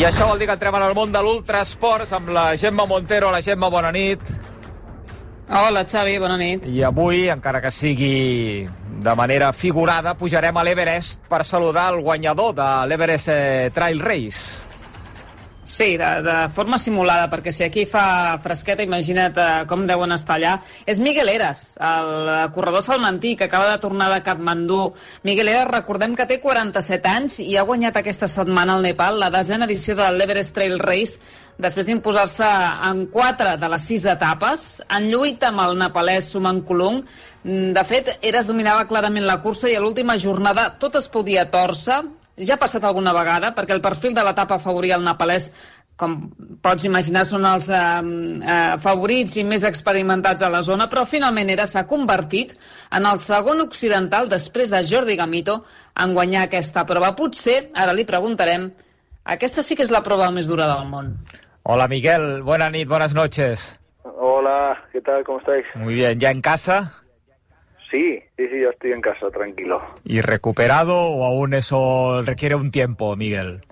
I 0.00 0.04
això 0.08 0.24
vol 0.24 0.38
dir 0.40 0.46
que 0.48 0.54
entrem 0.56 0.72
en 0.78 0.82
el 0.86 0.94
món 0.96 1.10
de 1.12 1.20
l'ultrasports 1.20 2.14
amb 2.16 2.30
la 2.32 2.44
Gemma 2.56 2.86
Montero. 2.88 3.28
La 3.28 3.42
Gemma, 3.44 3.68
bona 3.68 3.90
nit. 3.92 4.22
Hola, 5.52 5.82
Xavi, 5.84 6.14
bona 6.22 6.38
nit. 6.40 6.64
I 6.64 6.80
avui, 6.88 7.26
encara 7.28 7.60
que 7.60 7.68
sigui 7.68 8.64
de 9.04 9.14
manera 9.18 9.52
figurada, 9.52 10.14
pujarem 10.16 10.56
a 10.56 10.64
l'Everest 10.64 11.28
per 11.28 11.42
saludar 11.44 11.90
el 11.92 12.00
guanyador 12.00 12.56
de 12.56 12.70
l'Everest 12.88 13.28
eh, 13.28 13.68
Trail 13.76 14.00
Race. 14.00 14.69
Sí, 15.70 15.96
de, 15.96 16.22
de 16.26 16.48
forma 16.50 16.80
simulada, 16.82 17.28
perquè 17.30 17.52
si 17.54 17.62
aquí 17.62 17.84
fa 17.86 18.34
fresqueta, 18.42 18.82
imagina't 18.82 19.36
eh, 19.38 19.44
com 19.70 19.84
deuen 19.86 20.10
estar 20.16 20.34
allà. 20.40 20.56
És 20.82 20.98
Miguel 20.98 21.30
Eras, 21.30 21.76
el 21.78 22.10
eh, 22.26 22.40
corredor 22.56 22.82
salmantí, 22.82 23.36
que 23.38 23.46
acaba 23.46 23.68
de 23.70 23.78
tornar 23.78 24.08
de 24.10 24.18
Katmandú. 24.26 24.80
Miguel 25.22 25.52
Eras, 25.52 25.70
recordem 25.70 26.18
que 26.18 26.26
té 26.26 26.40
47 26.42 27.12
anys 27.12 27.38
i 27.46 27.54
ha 27.54 27.64
guanyat 27.68 28.00
aquesta 28.02 28.26
setmana 28.26 28.74
al 28.74 28.82
Nepal 28.82 29.22
la 29.22 29.30
desena 29.30 29.70
edició 29.70 29.94
de 29.94 30.10
l'Everest 30.10 30.58
Trail 30.58 30.80
Race 30.82 31.22
després 31.62 31.86
d'imposar-se 31.86 32.50
en 32.90 33.06
quatre 33.14 33.54
de 33.60 33.70
les 33.70 33.86
sis 33.86 34.10
etapes, 34.10 34.80
en 34.90 35.06
lluita 35.12 35.52
amb 35.52 35.68
el 35.68 35.78
nepalès 35.78 36.32
Suman 36.34 36.64
Kulung. 36.66 37.04
De 37.44 37.84
fet, 37.86 38.16
Eras 38.26 38.50
dominava 38.50 38.88
clarament 38.90 39.28
la 39.28 39.38
cursa 39.44 39.70
i 39.70 39.76
a 39.78 39.82
l'última 39.84 40.18
jornada 40.18 40.72
tot 40.82 40.98
es 40.98 41.06
podia 41.12 41.46
torcer, 41.52 42.02
ja 42.40 42.56
ha 42.56 42.62
passat 42.62 42.84
alguna 42.84 43.12
vegada, 43.16 43.54
perquè 43.56 43.76
el 43.76 43.84
perfil 43.84 44.14
de 44.16 44.24
l'etapa 44.24 44.56
afavoria 44.56 44.96
el 44.96 45.06
nepalès 45.06 45.50
com 46.00 46.14
pots 46.64 46.86
imaginar, 46.88 47.26
són 47.28 47.44
els 47.44 47.68
eh, 47.68 47.80
eh, 48.40 48.76
favorits 48.80 49.36
i 49.36 49.44
més 49.44 49.66
experimentats 49.68 50.42
a 50.42 50.48
la 50.52 50.62
zona, 50.64 50.88
però 50.88 51.04
finalment 51.08 51.52
era 51.52 51.66
s'ha 51.68 51.84
convertit 51.90 52.54
en 52.96 53.08
el 53.10 53.20
segon 53.20 53.60
occidental 53.66 54.30
després 54.32 54.72
de 54.72 54.80
Jordi 54.88 55.18
Gamito 55.20 55.60
en 56.00 56.14
guanyar 56.16 56.46
aquesta 56.46 56.86
prova. 56.88 57.12
Potser, 57.18 57.58
ara 57.76 57.92
li 57.96 58.06
preguntarem, 58.08 58.70
aquesta 59.36 59.64
sí 59.66 59.76
que 59.76 59.84
és 59.84 59.92
la 59.92 60.04
prova 60.06 60.30
més 60.32 60.48
dura 60.48 60.70
del 60.72 60.88
món. 60.88 61.12
Hola, 61.68 61.86
Miguel. 61.92 62.40
Buena 62.42 62.70
nit, 62.72 62.88
buenas 62.88 63.14
noches. 63.14 63.76
Hola, 64.16 64.80
¿qué 64.92 65.00
tal? 65.02 65.22
¿Cómo 65.24 65.38
estáis? 65.40 65.66
Muy 65.74 65.94
bien. 65.94 66.18
¿Ya 66.18 66.30
en 66.30 66.40
casa? 66.40 66.99
Sí, 67.90 68.22
sí, 68.36 68.48
sí, 68.48 68.60
ya 68.60 68.68
estoy 68.68 68.92
en 68.92 69.00
casa, 69.00 69.30
tranquilo. 69.30 69.82
¿Y 70.04 70.20
recuperado 70.20 70.96
o 70.96 71.24
aún 71.24 71.54
eso 71.54 72.22
requiere 72.24 72.54
un 72.54 72.70
tiempo, 72.70 73.16
Miguel? 73.16 73.62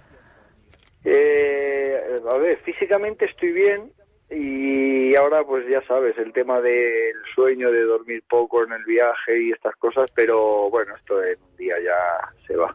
Eh, 1.04 2.20
a 2.28 2.38
ver, 2.38 2.58
físicamente 2.58 3.26
estoy 3.26 3.52
bien 3.52 3.92
y 4.30 5.14
ahora 5.14 5.42
pues 5.44 5.66
ya 5.68 5.80
sabes, 5.86 6.18
el 6.18 6.32
tema 6.32 6.60
del 6.60 7.14
sueño, 7.34 7.70
de 7.70 7.82
dormir 7.82 8.22
poco 8.28 8.64
en 8.64 8.72
el 8.72 8.84
viaje 8.84 9.42
y 9.42 9.52
estas 9.52 9.74
cosas, 9.76 10.10
pero 10.14 10.68
bueno, 10.68 10.94
esto 10.96 11.22
en 11.22 11.38
un 11.40 11.56
día 11.56 11.76
ya 11.82 12.28
se 12.46 12.56
va. 12.56 12.74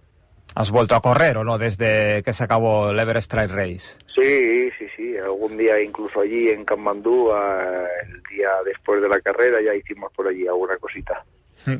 ¿Has 0.55 0.71
vuelto 0.71 0.95
a 0.95 1.01
correr 1.01 1.37
o 1.37 1.43
no 1.43 1.57
desde 1.57 2.21
que 2.23 2.33
se 2.33 2.43
acabó 2.43 2.91
el 2.91 2.99
Everest 2.99 3.31
Trail 3.31 3.49
Race? 3.49 3.97
Sí, 4.13 4.69
sí, 4.77 4.87
sí, 4.95 5.17
algún 5.17 5.57
día 5.57 5.81
incluso 5.81 6.21
allí 6.21 6.49
en 6.49 6.63
Kamandú, 6.63 7.31
eh, 7.31 7.87
el 8.03 8.21
día 8.23 8.49
después 8.63 9.01
de 9.01 9.09
la 9.09 9.19
carrera, 9.19 9.61
ya 9.61 9.73
hicimos 9.73 10.11
por 10.13 10.27
allí 10.27 10.47
alguna 10.47 10.77
cosita. 10.77 11.23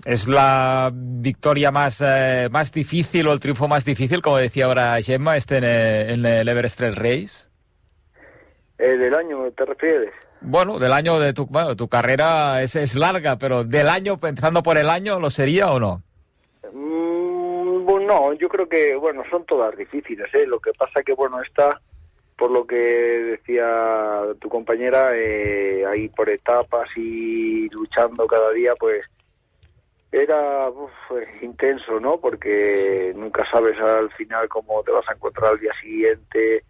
¿Es 0.06 0.28
la 0.28 0.92
victoria 0.94 1.72
más, 1.72 2.02
eh, 2.06 2.48
más 2.52 2.72
difícil 2.72 3.28
o 3.28 3.34
el 3.34 3.40
triunfo 3.40 3.68
más 3.68 3.84
difícil, 3.86 4.22
como 4.22 4.38
decía 4.38 4.66
ahora 4.66 5.02
Gemma, 5.02 5.36
este 5.36 5.58
en 5.58 5.64
el, 5.64 6.10
en 6.10 6.26
el 6.26 6.48
Everest 6.48 6.78
Trail 6.78 6.96
Race? 6.96 7.50
Eh, 8.78 8.98
¿Del 8.98 9.14
año 9.14 9.52
te 9.52 9.66
refieres? 9.66 10.14
Bueno, 10.42 10.78
del 10.78 10.92
año 10.92 11.20
de 11.20 11.34
tu, 11.34 11.46
bueno, 11.46 11.76
tu 11.76 11.88
carrera 11.88 12.62
es, 12.62 12.76
es 12.76 12.96
larga, 12.96 13.38
pero 13.38 13.64
del 13.64 13.88
año, 13.88 14.14
empezando 14.14 14.62
por 14.62 14.78
el 14.78 14.90
año, 14.90 15.20
¿lo 15.20 15.30
sería 15.30 15.72
o 15.72 15.80
no? 15.80 16.02
Mm, 16.74 17.86
bueno, 17.86 18.08
no, 18.08 18.34
yo 18.34 18.50
creo 18.50 18.68
que, 18.68 18.96
bueno, 18.96 19.24
son 19.30 19.46
todas 19.46 19.76
difíciles, 19.78 20.28
¿eh? 20.34 20.46
Lo 20.46 20.60
que 20.60 20.72
pasa 20.74 21.02
que, 21.02 21.14
bueno, 21.14 21.42
esta, 21.42 21.80
por 22.38 22.52
lo 22.52 22.68
que 22.68 22.76
decía 22.76 24.22
tu 24.40 24.50
compañera, 24.50 25.16
eh, 25.16 25.86
ahí 25.86 26.10
por 26.10 26.30
etapas 26.30 26.90
y 26.98 27.70
luchando 27.70 28.28
cada 28.28 28.52
día, 28.52 28.74
pues 28.78 29.06
era 30.14 30.70
uf, 30.70 30.92
intenso, 31.42 32.00
¿no? 32.00 32.20
Porque 32.20 33.12
nunca 33.16 33.50
sabes 33.50 33.80
al 33.80 34.12
final 34.12 34.48
cómo 34.48 34.84
te 34.84 34.92
vas 34.92 35.10
a 35.10 35.14
encontrar 35.14 35.54
al 35.54 35.60
día 35.60 35.74
siguiente, 35.82 36.64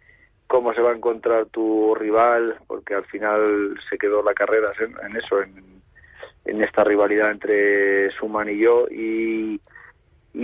cómo 0.46 0.72
se 0.72 0.80
va 0.80 0.92
a 0.92 0.96
encontrar 0.96 1.46
tu 1.46 1.94
rival, 1.94 2.56
porque 2.66 2.94
al 2.94 3.04
final 3.04 3.78
se 3.90 3.98
quedó 3.98 4.22
la 4.22 4.32
carrera 4.32 4.72
en, 4.80 5.16
eso, 5.16 5.42
en, 5.42 6.62
esta 6.62 6.84
rivalidad 6.84 7.30
entre 7.30 8.10
Suman 8.12 8.48
y 8.48 8.58
yo, 8.58 8.86
y, 8.88 9.60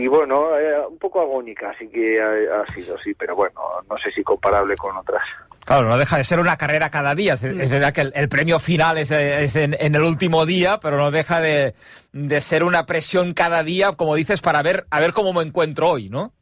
bueno, 0.09 0.59
eh, 0.59 0.87
un 0.87 0.99
poco 0.99 1.22
agónica, 1.22 1.71
así 1.71 1.89
que 1.89 2.21
ha 2.21 2.66
sido, 2.75 2.99
sí, 2.99 3.15
pero 3.15 3.34
bueno, 3.34 3.60
no 3.89 3.97
sé 3.97 4.10
si 4.10 4.22
comparable 4.22 4.77
con 4.77 4.97
otras. 4.97 5.25
Claro, 5.71 5.89
no 5.89 5.99
deja 5.99 6.17
de 6.17 6.25
ser 6.25 6.41
una 6.41 6.57
carrera 6.57 6.91
cada 6.91 7.15
día. 7.15 7.35
Es, 7.35 7.45
es 7.45 7.71
verdad 7.71 7.93
que 7.93 8.01
el, 8.01 8.13
el, 8.17 8.29
premio 8.29 8.59
final 8.59 8.99
es, 8.99 9.13
es 9.13 9.55
en, 9.55 9.77
en, 9.79 9.95
el 9.95 10.03
último 10.03 10.45
día, 10.45 10.81
pero 10.83 10.97
no 10.97 11.13
deja 11.13 11.41
de, 11.41 11.77
de, 12.13 12.41
ser 12.41 12.65
una 12.65 12.87
presión 12.87 13.35
cada 13.35 13.63
día, 13.63 13.93
como 13.93 14.17
dices, 14.17 14.41
para 14.41 14.63
ver 14.63 14.87
a 14.91 14.99
ver 14.99 15.13
cómo 15.13 15.33
me 15.33 15.45
encuentro 15.45 15.91
hoy, 15.91 16.09
¿no? 16.09 16.33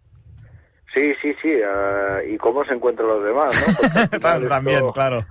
Sí, 0.95 1.13
sí, 1.21 1.35
sí. 1.43 1.51
Uh, 1.57 2.27
y 2.27 2.39
cómo 2.39 2.65
se 2.65 2.73
encuentran 2.73 3.07
los 3.07 3.23
demás, 3.23 3.55
¿no? 4.11 4.19
También, 4.49 4.79
esto, 4.79 4.93
claro. 4.95 5.27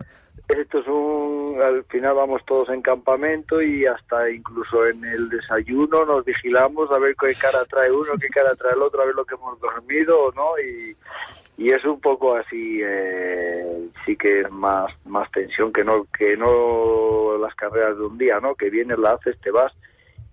Esto 0.47 0.77
es 0.77 0.87
un... 0.87 1.59
Al 1.59 1.83
final 1.85 2.13
vamos 2.13 2.45
todos 2.45 2.69
en 2.69 2.83
campamento 2.83 3.63
y 3.63 3.87
hasta 3.87 4.29
incluso 4.29 4.85
en 4.85 5.03
el 5.05 5.27
desayuno 5.27 6.05
nos 6.05 6.23
vigilamos 6.23 6.91
a 6.91 6.99
ver 6.99 7.15
qué 7.19 7.33
cara 7.33 7.65
trae 7.65 7.91
uno, 7.91 8.11
qué 8.21 8.27
cara 8.27 8.53
trae 8.53 8.73
el 8.73 8.81
otro, 8.83 9.01
a 9.01 9.05
ver 9.07 9.15
lo 9.15 9.25
que 9.25 9.33
hemos 9.33 9.59
dormido, 9.59 10.31
¿no? 10.35 10.51
Y, 10.59 10.95
y 11.57 11.71
es 11.71 11.83
un 11.85 11.99
poco 11.99 12.35
así 12.35 12.79
eh, 12.83 13.89
sí 14.05 14.15
que 14.15 14.41
es 14.41 14.51
más 14.51 14.91
más 15.05 15.29
tensión 15.31 15.73
que 15.73 15.83
no 15.83 16.05
que 16.17 16.37
no 16.37 17.37
las 17.39 17.53
carreras 17.55 17.97
de 17.97 18.05
un 18.05 18.17
día 18.17 18.39
no 18.39 18.55
que 18.55 18.69
vienes 18.69 18.99
la 18.99 19.13
haces 19.13 19.39
te 19.41 19.51
vas 19.51 19.73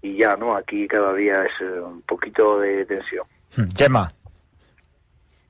y 0.02 0.18
ya 0.18 0.36
no 0.36 0.54
aquí 0.54 0.86
cada 0.86 1.14
día 1.14 1.42
es 1.42 1.62
eh, 1.62 1.80
un 1.80 2.02
poquito 2.02 2.58
de 2.60 2.84
tensión 2.84 3.26
Gemma 3.74 4.12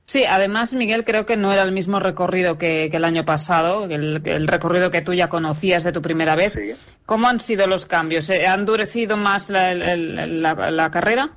Sí, 0.07 0.23
además, 0.23 0.71
Miguel, 0.75 1.03
creo 1.03 1.25
que 1.25 1.35
no 1.35 1.51
era 1.51 1.63
el 1.63 1.71
mismo 1.71 1.99
recorrido 1.99 2.59
que, 2.59 2.89
que 2.91 2.97
el 2.97 3.05
año 3.05 3.25
pasado, 3.25 3.85
el, 3.85 4.21
el, 4.23 4.47
recorrido 4.47 4.91
que 4.91 5.01
tú 5.01 5.15
ya 5.15 5.29
conocías 5.29 5.83
de 5.83 5.91
tu 5.91 6.03
primera 6.03 6.35
vez. 6.35 6.53
Sí. 6.53 6.75
¿Cómo 7.07 7.27
han 7.27 7.39
sido 7.39 7.65
los 7.65 7.87
cambios? 7.87 8.29
¿Ha 8.29 8.53
endurecido 8.53 9.17
más 9.17 9.49
la, 9.49 9.73
la, 9.73 9.95
la, 9.95 10.69
la 10.69 10.91
carrera? 10.91 11.31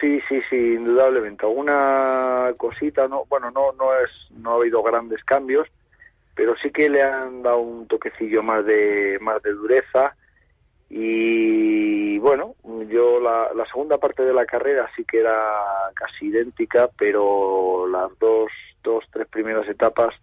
Sí, 0.00 0.20
Sí, 0.28 0.40
sí, 0.50 0.56
indudablemente. 0.56 1.46
Alguna 1.46 2.52
cosita, 2.58 3.08
no, 3.08 3.24
bueno, 3.28 3.50
no, 3.50 3.72
no 3.72 3.94
es, 3.94 4.10
no 4.30 4.52
ha 4.52 4.54
habido 4.56 4.82
grandes 4.82 5.22
cambios, 5.24 5.68
pero 6.34 6.54
sí 6.56 6.70
que 6.70 6.90
le 6.90 7.02
han 7.02 7.42
dado 7.42 7.58
un 7.58 7.86
toquecillo 7.86 8.42
más 8.42 8.64
de, 8.66 9.18
más 9.20 9.42
de 9.42 9.52
dureza. 9.52 10.14
Y 10.88 12.18
bueno, 12.18 12.54
yo 12.88 13.20
la, 13.20 13.52
la 13.54 13.64
segunda 13.66 13.98
parte 13.98 14.22
de 14.22 14.34
la 14.34 14.44
carrera 14.44 14.88
sí 14.94 15.04
que 15.04 15.20
era 15.20 15.34
casi 15.94 16.26
idéntica, 16.26 16.90
pero 16.98 17.88
las 17.88 18.16
dos, 18.18 18.50
dos, 18.82 19.04
tres 19.10 19.26
primeras 19.28 19.68
etapas 19.68 20.14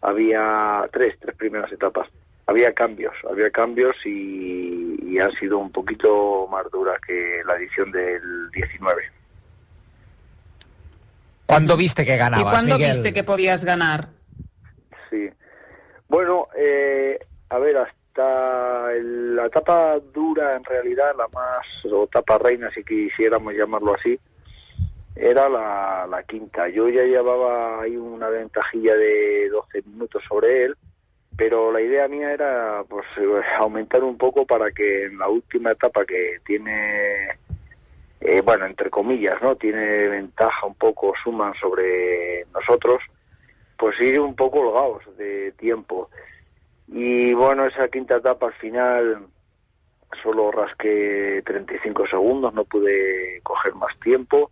había 0.00 0.88
tres, 0.92 1.18
tres 1.18 1.36
primeras 1.36 1.70
etapas 1.72 2.08
había 2.48 2.72
cambios, 2.72 3.12
había 3.30 3.50
cambios 3.50 3.94
y, 4.06 4.96
y, 5.02 5.18
han 5.18 5.30
sido 5.32 5.58
un 5.58 5.70
poquito 5.70 6.48
más 6.50 6.64
duras 6.70 6.98
que 7.06 7.42
la 7.46 7.56
edición 7.56 7.92
del 7.92 8.50
19. 8.52 9.02
¿Cuándo 11.44 11.76
viste 11.76 12.06
que 12.06 12.16
ganabas, 12.16 12.46
¿Y 12.46 12.50
cuándo 12.50 12.74
Miguel? 12.76 12.92
viste 12.92 13.12
que 13.12 13.22
podías 13.22 13.64
ganar? 13.64 14.08
Sí. 15.10 15.28
Bueno, 16.08 16.44
eh, 16.56 17.18
a 17.50 17.58
ver, 17.58 17.76
hasta 17.76 18.92
el, 18.94 19.36
la 19.36 19.46
etapa 19.46 19.98
dura, 20.14 20.56
en 20.56 20.64
realidad, 20.64 21.14
la 21.18 21.28
más, 21.28 21.66
o 21.84 22.04
etapa 22.04 22.38
reina, 22.38 22.70
si 22.70 22.82
quisiéramos 22.82 23.52
llamarlo 23.52 23.94
así, 23.94 24.18
era 25.14 25.50
la, 25.50 26.06
la 26.08 26.22
quinta. 26.22 26.66
Yo 26.70 26.88
ya 26.88 27.02
llevaba 27.02 27.82
ahí 27.82 27.94
una 27.94 28.30
ventajilla 28.30 28.94
de 28.94 29.50
12 29.50 29.82
minutos 29.82 30.22
sobre 30.26 30.64
él, 30.64 30.76
pero 31.38 31.70
la 31.70 31.80
idea 31.80 32.08
mía 32.08 32.32
era 32.32 32.82
pues 32.88 33.06
aumentar 33.60 34.02
un 34.02 34.18
poco 34.18 34.44
para 34.44 34.72
que 34.72 35.04
en 35.04 35.18
la 35.18 35.28
última 35.28 35.70
etapa 35.70 36.04
que 36.04 36.40
tiene 36.44 37.28
eh, 38.20 38.40
bueno 38.44 38.66
entre 38.66 38.90
comillas 38.90 39.40
no 39.40 39.54
tiene 39.54 40.08
ventaja 40.08 40.66
un 40.66 40.74
poco 40.74 41.14
suman 41.22 41.54
sobre 41.54 42.44
nosotros 42.52 43.00
pues 43.76 43.94
ir 44.00 44.18
un 44.18 44.34
poco 44.34 44.58
holgados 44.58 45.16
de 45.16 45.52
tiempo. 45.52 46.10
Y 46.88 47.32
bueno 47.34 47.66
esa 47.66 47.86
quinta 47.86 48.16
etapa 48.16 48.46
al 48.46 48.54
final 48.54 49.28
solo 50.20 50.50
rasqué 50.50 51.40
35 51.46 52.08
segundos 52.08 52.52
no 52.52 52.64
pude 52.64 53.40
coger 53.44 53.76
más 53.76 53.96
tiempo. 54.00 54.50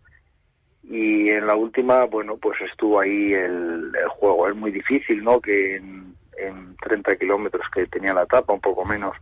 Y 0.84 1.30
en 1.30 1.48
la 1.48 1.56
última 1.56 2.04
bueno 2.04 2.36
pues 2.36 2.60
estuvo 2.60 3.00
ahí 3.00 3.32
el, 3.34 3.90
el 3.92 4.08
juego. 4.08 4.46
Es 4.46 4.54
muy 4.54 4.70
difícil 4.70 5.24
no 5.24 5.40
que 5.40 5.74
en, 5.74 6.05
en 6.38 6.76
30 6.76 7.16
kilómetros 7.16 7.66
que 7.72 7.86
tenía 7.86 8.14
la 8.14 8.22
etapa, 8.22 8.52
un 8.52 8.60
poco 8.60 8.84
menos, 8.84 9.16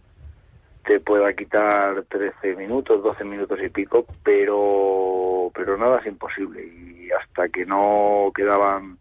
te 0.85 1.01
pueda 1.01 1.33
quitar 1.33 2.05
13 2.09 2.57
minutos, 2.57 3.03
12 3.03 3.25
minutos 3.25 3.59
y 3.63 3.69
pico, 3.69 4.07
pero, 4.23 5.51
pero 5.55 5.79
nada 5.79 5.99
es 6.01 6.07
imposible. 6.07 6.65
Y 6.65 7.11
hasta 7.11 7.49
que 7.49 7.65
no 7.65 8.31
quedaban 8.35 8.99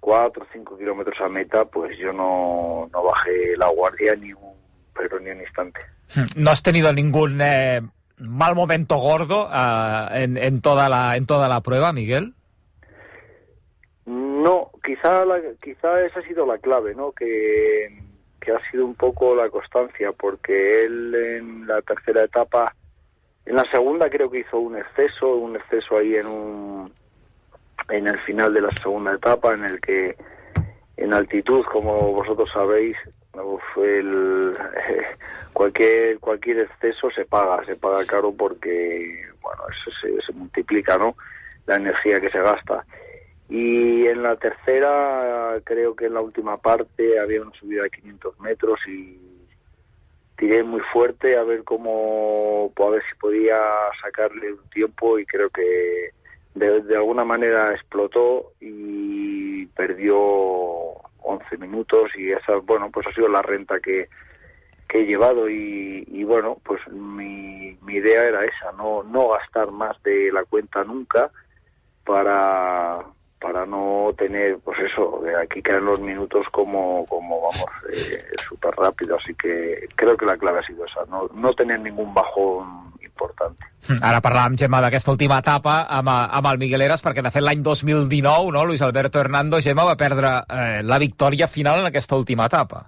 4 0.00 0.42
o 0.42 0.46
5 0.52 0.78
kilómetros 0.78 1.20
a 1.20 1.28
meta, 1.28 1.64
pues 1.66 1.98
yo 1.98 2.12
no, 2.12 2.88
no 2.92 3.02
bajé 3.04 3.56
la 3.56 3.68
guardia 3.68 4.14
ni 4.16 4.32
un, 4.32 4.54
pero 4.94 5.20
ni 5.20 5.30
un 5.30 5.40
instante. 5.40 5.80
¿No 6.36 6.50
has 6.50 6.62
tenido 6.62 6.92
ningún 6.92 7.40
eh, 7.40 7.80
mal 8.18 8.54
momento 8.54 8.96
gordo 8.96 9.48
uh, 9.48 10.14
en, 10.14 10.36
en, 10.36 10.60
toda 10.60 10.88
la, 10.88 11.16
en 11.16 11.26
toda 11.26 11.48
la 11.48 11.60
prueba, 11.60 11.92
Miguel? 11.92 12.34
No, 14.42 14.72
quizá, 14.82 15.24
la, 15.24 15.40
quizá 15.62 16.04
esa 16.04 16.18
ha 16.18 16.22
sido 16.24 16.44
la 16.44 16.58
clave, 16.58 16.96
¿no? 16.96 17.12
Que, 17.12 17.96
que 18.40 18.50
ha 18.50 18.70
sido 18.72 18.84
un 18.84 18.96
poco 18.96 19.36
la 19.36 19.48
constancia, 19.50 20.10
porque 20.10 20.84
él 20.84 21.14
en 21.14 21.66
la 21.68 21.80
tercera 21.82 22.24
etapa, 22.24 22.74
en 23.46 23.54
la 23.54 23.64
segunda 23.70 24.10
creo 24.10 24.28
que 24.28 24.40
hizo 24.40 24.58
un 24.58 24.76
exceso, 24.76 25.36
un 25.36 25.54
exceso 25.54 25.96
ahí 25.96 26.16
en 26.16 26.26
un 26.26 26.92
en 27.88 28.08
el 28.08 28.18
final 28.18 28.52
de 28.52 28.62
la 28.62 28.70
segunda 28.82 29.14
etapa, 29.14 29.54
en 29.54 29.64
el 29.64 29.80
que 29.80 30.16
en 30.96 31.12
altitud, 31.12 31.64
como 31.66 32.12
vosotros 32.12 32.50
sabéis, 32.52 32.96
el, 33.76 34.56
cualquier 35.52 36.18
cualquier 36.18 36.58
exceso 36.62 37.10
se 37.12 37.24
paga, 37.26 37.64
se 37.64 37.76
paga 37.76 38.04
caro 38.06 38.32
porque 38.32 39.24
bueno 39.40 39.62
eso 39.70 39.92
se, 40.00 40.20
se 40.20 40.32
multiplica, 40.32 40.98
¿no? 40.98 41.14
La 41.66 41.76
energía 41.76 42.20
que 42.20 42.28
se 42.28 42.40
gasta 42.40 42.84
y 43.52 44.06
en 44.06 44.22
la 44.22 44.36
tercera, 44.36 45.60
creo 45.64 45.94
que 45.94 46.06
en 46.06 46.14
la 46.14 46.22
última 46.22 46.56
parte 46.56 47.20
había 47.20 47.42
una 47.42 47.52
subida 47.52 47.82
de 47.82 47.90
500 47.90 48.40
metros 48.40 48.80
y 48.88 49.18
tiré 50.38 50.62
muy 50.62 50.80
fuerte 50.90 51.36
a 51.36 51.42
ver 51.42 51.62
cómo, 51.62 52.72
a 52.74 52.88
ver 52.88 53.02
si 53.02 53.14
podía 53.18 53.58
sacarle 54.02 54.54
un 54.54 54.70
tiempo 54.70 55.18
y 55.18 55.26
creo 55.26 55.50
que 55.50 56.12
de, 56.54 56.80
de 56.80 56.96
alguna 56.96 57.26
manera 57.26 57.74
explotó 57.74 58.54
y 58.58 59.66
perdió 59.66 60.16
11 60.16 61.58
minutos 61.58 62.10
y 62.16 62.32
esa, 62.32 62.56
bueno, 62.56 62.90
pues 62.90 63.06
ha 63.06 63.12
sido 63.12 63.28
la 63.28 63.42
renta 63.42 63.80
que, 63.80 64.08
que 64.88 65.00
he 65.00 65.04
llevado 65.04 65.50
y, 65.50 66.04
y 66.06 66.24
bueno, 66.24 66.56
pues 66.64 66.80
mi, 66.88 67.76
mi 67.82 67.96
idea 67.96 68.24
era 68.24 68.46
esa, 68.46 68.72
no, 68.78 69.02
no 69.02 69.28
gastar 69.28 69.70
más 69.72 70.02
de 70.04 70.32
la 70.32 70.42
cuenta 70.44 70.84
nunca 70.84 71.30
para 72.02 73.04
para 73.42 73.66
no 73.66 74.14
tener, 74.16 74.58
pues 74.64 74.78
eso, 74.78 75.20
de 75.24 75.36
aquí 75.36 75.60
caen 75.60 75.84
los 75.84 76.00
minutos 76.00 76.46
como, 76.52 77.04
como 77.06 77.40
vamos, 77.40 77.70
eh, 77.92 78.22
súper 78.48 78.72
rápido. 78.76 79.16
Así 79.16 79.34
que 79.34 79.88
creo 79.96 80.16
que 80.16 80.26
la 80.26 80.36
clave 80.36 80.60
ha 80.60 80.66
sido 80.66 80.86
esa, 80.86 81.04
no, 81.10 81.28
no 81.34 81.52
tener 81.52 81.80
ningún 81.80 82.14
bajón 82.14 82.92
importante. 83.02 83.66
Ara 83.98 84.22
parlàvem, 84.22 84.54
Gemma, 84.56 84.78
d'aquesta 84.84 85.10
última 85.10 85.40
etapa 85.42 85.80
amb, 85.90 86.08
amb 86.08 86.48
el 86.52 86.60
Miguel 86.62 86.86
Eras, 86.86 87.02
perquè 87.02 87.24
de 87.24 87.32
fet 87.34 87.42
l'any 87.42 87.64
2019, 87.66 88.52
no, 88.54 88.64
Luis 88.64 88.82
Alberto 88.86 89.18
Hernando, 89.18 89.60
Gemma, 89.60 89.88
va 89.90 89.98
perdre 89.98 90.36
eh, 90.46 90.82
la 90.86 91.00
victòria 91.02 91.50
final 91.50 91.82
en 91.82 91.90
aquesta 91.90 92.16
última 92.16 92.46
etapa. 92.46 92.86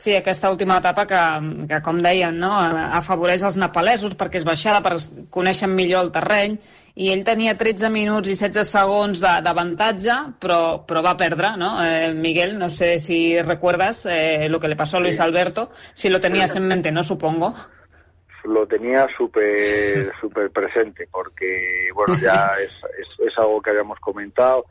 Sí, 0.00 0.14
aquesta 0.16 0.48
última 0.48 0.78
etapa 0.80 1.04
que, 1.04 1.22
que 1.68 1.82
com 1.84 1.98
deien, 2.00 2.38
no, 2.40 2.54
afavoreix 2.96 3.44
els 3.44 3.58
nepalesos 3.60 4.16
perquè 4.16 4.40
és 4.40 4.48
baixada, 4.48 4.80
per 4.80 4.96
conèixer 5.28 5.68
millor 5.68 6.06
el 6.06 6.14
terreny, 6.14 6.56
i 6.94 7.10
ell 7.12 7.22
tenia 7.24 7.56
13 7.58 7.90
minuts 7.92 8.30
i 8.30 8.36
16 8.38 8.64
segons 8.66 9.22
d'avantatge, 9.22 10.16
però, 10.40 10.82
però 10.86 11.02
va 11.04 11.16
perdre, 11.16 11.54
¿no? 11.56 11.76
Eh, 11.84 12.12
Miguel, 12.14 12.58
no 12.58 12.68
sé 12.68 12.98
si 12.98 13.40
recuerdas 13.42 14.06
eh, 14.06 14.48
lo 14.48 14.58
que 14.60 14.68
le 14.68 14.76
pasó 14.76 14.96
a 14.96 15.00
Luis 15.00 15.16
sí. 15.16 15.22
Alberto, 15.22 15.70
si 15.94 16.08
lo 16.08 16.20
tenías 16.20 16.56
en 16.56 16.66
mente, 16.66 16.90
¿no? 16.90 17.02
Supongo. 17.02 17.54
Lo 18.44 18.66
tenía 18.66 19.06
súper 19.16 20.12
super 20.20 20.50
presente, 20.50 21.08
porque, 21.10 21.88
bueno, 21.94 22.16
ya 22.20 22.50
es, 22.62 22.72
es, 22.98 23.26
es, 23.26 23.38
algo 23.38 23.60
que 23.60 23.70
habíamos 23.70 24.00
comentado. 24.00 24.66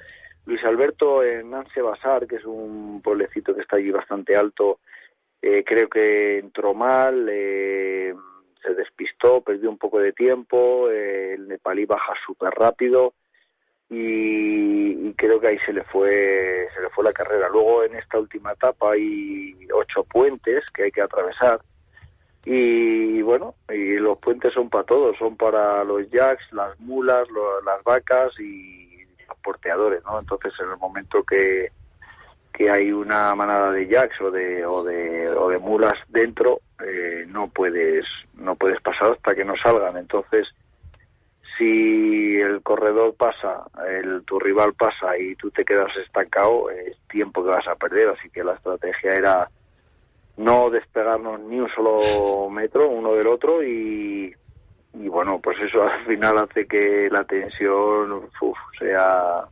Luis 0.45 0.63
Alberto 0.63 1.24
en 1.24 1.51
Nance 1.51 1.81
Basar, 1.81 2.25
que 2.25 2.38
es 2.38 2.45
un 2.45 3.01
pueblecito 3.04 3.54
que 3.54 3.62
está 3.62 3.77
allí 3.77 3.92
bastante 3.92 4.36
alto, 4.36 4.80
eh, 5.42 5.63
creo 5.65 5.88
que 5.89 6.39
entró 6.39 6.74
mal, 6.74 7.27
eh, 7.30 8.13
se 8.62 8.74
despistó, 8.74 9.42
perdió 9.42 9.70
un 9.70 9.78
poco 9.78 10.00
de 10.00 10.14
tiempo, 10.14 10.90
eh, 10.90 11.34
el 11.36 11.48
nepalí 11.48 11.86
baja 11.86 12.14
súper 12.26 12.52
rápido 12.52 13.14
y, 13.90 15.08
y, 15.08 15.14
creo 15.16 15.40
que 15.40 15.48
ahí 15.48 15.58
se 15.66 15.74
le 15.74 15.84
fue 15.84 16.68
se 16.74 16.82
le 16.82 16.90
fue 16.90 17.04
la 17.04 17.14
carrera. 17.14 17.50
Luego 17.50 17.84
en 17.84 17.96
esta 17.96 18.20
última 18.20 18.52
etapa 18.52 18.92
hay 18.92 19.56
ocho 19.74 20.04
puentes 20.04 20.64
que 20.74 20.84
hay 20.84 20.92
que 20.92 21.02
atravesar 21.02 21.60
y 22.46 23.22
bueno, 23.22 23.56
y 23.70 23.96
los 23.96 24.18
puentes 24.20 24.54
son 24.54 24.70
para 24.70 24.86
todos, 24.86 25.18
son 25.18 25.36
para 25.36 25.84
los 25.84 26.10
jacks, 26.10 26.44
las 26.52 26.80
mulas, 26.80 27.30
lo, 27.30 27.62
las 27.62 27.84
vacas 27.84 28.32
y 28.40 29.04
los 29.28 29.38
porteadores, 29.44 30.04
¿no? 30.06 30.20
Entonces 30.20 30.54
en 30.60 30.72
el 30.72 30.78
momento 30.78 31.24
que 31.24 31.72
que 32.60 32.70
hay 32.70 32.92
una 32.92 33.34
manada 33.36 33.72
de 33.72 33.88
jacks 33.88 34.20
o 34.20 34.30
de, 34.30 34.66
o 34.66 34.84
de, 34.84 35.30
o 35.30 35.48
de 35.48 35.60
mulas 35.60 35.94
dentro, 36.10 36.60
eh, 36.86 37.24
no 37.26 37.48
puedes 37.48 38.04
no 38.34 38.56
puedes 38.56 38.82
pasar 38.82 39.14
hasta 39.14 39.34
que 39.34 39.46
no 39.46 39.54
salgan. 39.64 39.96
Entonces, 39.96 40.46
si 41.58 42.36
el 42.38 42.62
corredor 42.62 43.16
pasa, 43.16 43.64
el, 43.88 44.26
tu 44.26 44.40
rival 44.40 44.74
pasa 44.74 45.18
y 45.18 45.36
tú 45.36 45.50
te 45.52 45.64
quedas 45.64 45.96
estancado, 46.06 46.70
es 46.70 46.98
tiempo 47.08 47.46
que 47.46 47.52
vas 47.52 47.68
a 47.70 47.76
perder. 47.76 48.10
Así 48.10 48.30
que 48.30 48.44
la 48.44 48.56
estrategia 48.56 49.13
era 49.13 49.50
no 50.36 50.70
despegarnos 50.70 51.39
ni 51.39 51.62
un 51.62 51.70
solo 51.70 52.50
metro 52.50 52.89
uno 52.89 53.13
del 53.13 53.28
otro 53.28 53.63
y, 53.63 54.36
bueno, 54.94 55.39
pues 55.42 55.58
eso 55.62 55.82
al 55.84 56.06
final 56.08 56.39
hace 56.39 56.68
que 56.68 57.08
la 57.10 57.24
tensión 57.24 58.12
uf, 58.42 58.58
sea 58.78 59.46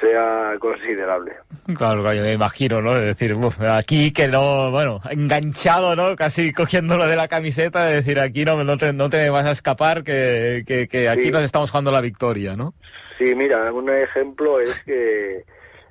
sea 0.00 0.54
considerable. 0.58 1.32
Claro, 1.66 2.02
claro, 2.02 2.14
yo 2.14 2.22
me 2.22 2.32
imagino, 2.32 2.80
¿no? 2.80 2.96
Es 2.96 3.04
decir, 3.04 3.34
uf, 3.34 3.60
aquí 3.60 4.12
quedó, 4.12 4.70
bueno, 4.70 5.00
enganchado, 5.10 5.94
¿no? 5.94 6.16
Casi 6.16 6.52
cogiéndolo 6.52 7.06
de 7.06 7.16
la 7.16 7.28
camiseta, 7.28 7.86
de 7.86 7.96
decir, 7.96 8.18
aquí 8.18 8.44
no, 8.44 8.64
no, 8.64 8.76
te, 8.78 8.92
no 8.92 9.10
te 9.10 9.28
vas 9.30 9.46
a 9.46 9.50
escapar, 9.50 10.02
que, 10.02 10.64
que, 10.66 10.88
que 10.88 11.08
aquí 11.08 11.24
sí. 11.24 11.30
nos 11.30 11.42
estamos 11.42 11.70
jugando 11.70 11.92
la 11.92 12.00
victoria, 12.00 12.56
¿no? 12.56 12.74
Sí, 13.18 13.34
mira, 13.34 13.72
un 13.72 13.90
ejemplo 13.90 14.60
es 14.60 14.80
que 14.80 15.44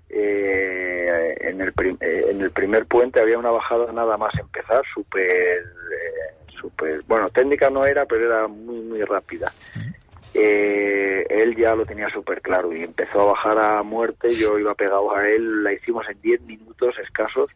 eh, 0.09 1.35
en, 1.41 1.61
el 1.61 1.71
prim, 1.73 1.97
eh, 2.01 2.25
en 2.31 2.41
el 2.41 2.51
primer 2.51 2.85
puente 2.87 3.19
había 3.19 3.37
una 3.37 3.51
bajada 3.51 3.91
nada 3.93 4.17
más 4.17 4.33
empezar, 4.39 4.81
súper, 4.93 5.23
eh, 5.23 6.49
súper, 6.59 7.01
bueno, 7.07 7.29
técnica 7.29 7.69
no 7.69 7.85
era, 7.85 8.05
pero 8.05 8.25
era 8.25 8.47
muy, 8.47 8.81
muy 8.81 9.03
rápida. 9.03 9.51
Uh 9.75 9.79
-huh 9.79 10.08
eh, 10.41 11.25
él 11.29 11.55
ya 11.55 11.75
lo 11.75 11.85
tenía 11.85 12.09
súper 12.09 12.41
claro 12.41 12.73
y 12.73 12.83
empezó 12.83 13.21
a 13.21 13.33
bajar 13.33 13.57
a 13.57 13.83
muerte, 13.83 14.33
yo 14.33 14.57
iba 14.59 14.75
pegado 14.75 15.15
a 15.15 15.27
él, 15.27 15.63
la 15.63 15.73
hicimos 15.73 16.07
en 16.09 16.21
10 16.21 16.41
minutos 16.41 16.95
escasos. 16.99 17.49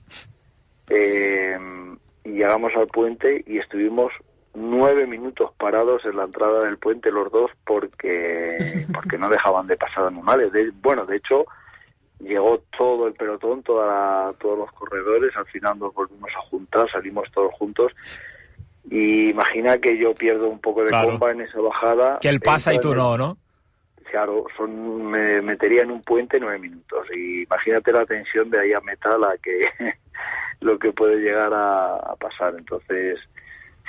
Eh, 0.89 1.57
y 2.25 2.29
llegamos 2.29 2.73
al 2.75 2.87
puente 2.87 3.43
y 3.47 3.57
estuvimos 3.57 4.11
nueve 4.53 5.07
minutos 5.07 5.51
parados 5.57 6.05
en 6.05 6.15
la 6.15 6.25
entrada 6.25 6.63
del 6.63 6.77
puente 6.77 7.11
los 7.11 7.31
dos 7.31 7.51
porque 7.65 8.85
porque 8.93 9.17
no 9.17 9.29
dejaban 9.29 9.67
de 9.67 9.77
pasar 9.77 10.07
animales. 10.07 10.51
De, 10.51 10.71
bueno, 10.81 11.05
de 11.05 11.17
hecho 11.17 11.45
llegó 12.19 12.61
todo 12.77 13.07
el 13.07 13.13
pelotón, 13.13 13.63
toda 13.63 13.87
la, 13.87 14.33
todos 14.39 14.57
los 14.57 14.71
corredores, 14.71 15.35
al 15.35 15.45
final 15.47 15.79
nos 15.79 15.93
volvimos 15.93 16.31
a 16.35 16.41
juntar, 16.41 16.89
salimos 16.89 17.29
todos 17.31 17.53
juntos 17.53 17.91
y 18.89 19.29
imagina 19.29 19.77
que 19.77 19.97
yo 19.97 20.13
pierdo 20.13 20.49
un 20.49 20.59
poco 20.59 20.83
de 20.83 20.89
claro. 20.89 21.11
comba 21.11 21.31
en 21.31 21.41
esa 21.41 21.59
bajada. 21.59 22.19
Que 22.19 22.29
él 22.29 22.39
pasa 22.39 22.73
y 22.73 22.79
tú 22.79 22.93
no, 22.93 23.17
¿no? 23.17 23.37
Claro, 24.11 24.45
son, 24.55 25.05
me 25.05 25.41
metería 25.41 25.81
en 25.81 25.91
un 25.91 26.01
puente 26.01 26.39
nueve 26.39 26.59
minutos. 26.59 27.07
Y 27.15 27.43
imagínate 27.43 27.91
la 27.91 28.05
tensión 28.05 28.49
de 28.49 28.59
ahí 28.59 28.73
a 28.73 28.81
metal 28.81 29.23
a 29.23 29.35
que 29.41 29.69
lo 30.59 30.77
que 30.77 30.91
puede 30.91 31.17
llegar 31.17 31.53
a, 31.53 31.95
a 31.95 32.15
pasar. 32.15 32.55
Entonces, 32.57 33.19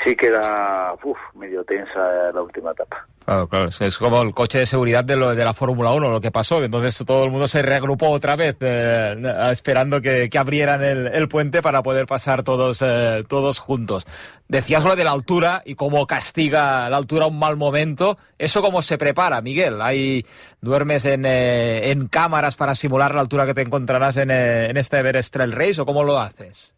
sí 0.03 0.17
que 0.17 0.27
era 0.27 0.95
uf, 1.03 1.19
medio 1.35 1.65
tensa 1.65 2.33
la 2.33 2.43
última 2.43 2.73
etapa. 2.73 3.07
Claro, 3.25 3.49
claro, 3.49 3.69
es 3.69 3.99
como 3.99 4.21
el 4.21 4.35
coche 4.35 4.59
de 4.59 4.67
seguridad 4.67 5.03
de, 5.03 5.17
lo, 5.17 5.35
de 5.35 5.45
la 5.45 5.55
Fórmula 5.55 5.93
1, 5.93 6.11
lo 6.11 6.21
que 6.21 6.31
pasó, 6.31 6.63
entonces 6.63 7.03
todo 7.07 7.25
el 7.25 7.31
mundo 7.31 7.47
se 7.49 7.63
reagrupó 7.63 8.11
otra 8.11 8.37
vez, 8.37 8.57
eh, 8.61 9.17
esperando 9.51 10.03
que, 10.03 10.29
abrieran 10.37 10.83
el, 10.83 11.27
puente 11.29 11.63
para 11.63 11.83
poder 11.83 12.05
pasar 12.05 12.43
todos, 12.43 12.83
eh, 12.83 13.25
todos 13.27 13.61
juntos. 13.61 14.07
Decías 14.47 14.85
lo 14.85 14.95
de 14.95 15.05
la 15.05 15.13
altura 15.13 15.63
y 15.65 15.75
cómo 15.75 16.07
castiga 16.07 16.91
la 16.91 16.99
altura 16.99 17.25
un 17.25 17.39
mal 17.39 17.57
momento. 17.57 18.19
¿Eso 18.39 18.61
cómo 18.61 18.83
se 18.83 18.99
prepara, 18.99 19.41
Miguel? 19.41 19.81
¿Hay, 19.81 20.27
¿Duermes 20.61 21.07
en, 21.07 21.25
eh, 21.25 21.91
en 21.91 22.09
cámaras 22.09 22.57
para 22.57 22.75
simular 22.75 23.15
la 23.15 23.23
altura 23.23 23.47
que 23.47 23.55
te 23.55 23.63
encontrarás 23.63 24.19
en, 24.19 24.31
en 24.31 24.77
este 24.77 24.99
Everest 24.99 25.33
Trail 25.33 25.53
Race 25.53 25.81
o 25.81 25.87
cómo 25.87 26.05
lo 26.05 26.21
haces? 26.21 26.75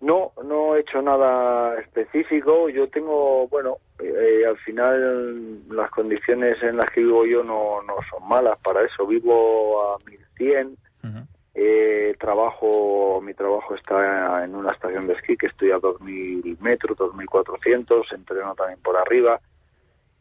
No, 0.00 0.32
no 0.44 0.76
he 0.76 0.80
hecho 0.80 1.02
nada 1.02 1.78
específico. 1.80 2.68
Yo 2.68 2.88
tengo, 2.88 3.48
bueno, 3.48 3.78
eh, 3.98 4.44
al 4.46 4.56
final 4.58 5.68
las 5.68 5.90
condiciones 5.90 6.62
en 6.62 6.76
las 6.76 6.86
que 6.90 7.00
vivo 7.00 7.26
yo 7.26 7.42
no, 7.42 7.82
no 7.82 7.94
son 8.10 8.28
malas 8.28 8.58
para 8.60 8.84
eso. 8.84 9.06
Vivo 9.06 9.82
a 9.82 9.98
1100, 10.06 10.68
uh 10.68 11.06
-huh. 11.06 11.26
eh, 11.54 12.16
trabajo, 12.20 13.20
mi 13.20 13.34
trabajo 13.34 13.74
está 13.74 14.44
en 14.44 14.54
una 14.54 14.70
estación 14.70 15.08
de 15.08 15.14
esquí 15.14 15.36
que 15.36 15.46
estoy 15.46 15.72
a 15.72 15.78
2000 15.78 16.58
metros, 16.60 16.96
2400, 16.96 18.12
entreno 18.12 18.54
también 18.54 18.80
por 18.80 18.96
arriba. 18.96 19.40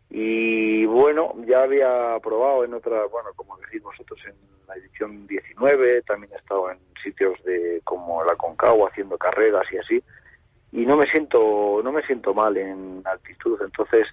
Y 0.10 0.86
bueno, 0.86 1.36
ya 1.46 1.64
había 1.64 2.18
probado 2.24 2.64
en 2.64 2.74
otra, 2.74 3.06
bueno, 3.06 3.30
como 3.36 3.58
decís 3.58 3.84
vosotros, 3.84 4.20
en 4.26 4.57
la 4.68 4.76
edición 4.76 5.28
19, 5.28 6.02
también 6.04 6.34
he 6.34 6.38
estado 6.38 6.72
en 6.72 6.78
sitios 7.02 7.42
de 7.44 7.82
como 7.84 8.24
la 8.24 8.36
Concagua 8.36 8.90
haciendo 8.90 9.18
carreras 9.18 9.66
y 9.72 9.78
así 9.78 10.04
y 10.72 10.86
no 10.86 10.98
me 10.98 11.06
siento 11.10 11.82
no 11.84 11.92
me 11.92 12.04
siento 12.04 12.34
mal 12.34 12.58
en 12.58 13.02
altitud 13.06 13.60
entonces 13.62 14.08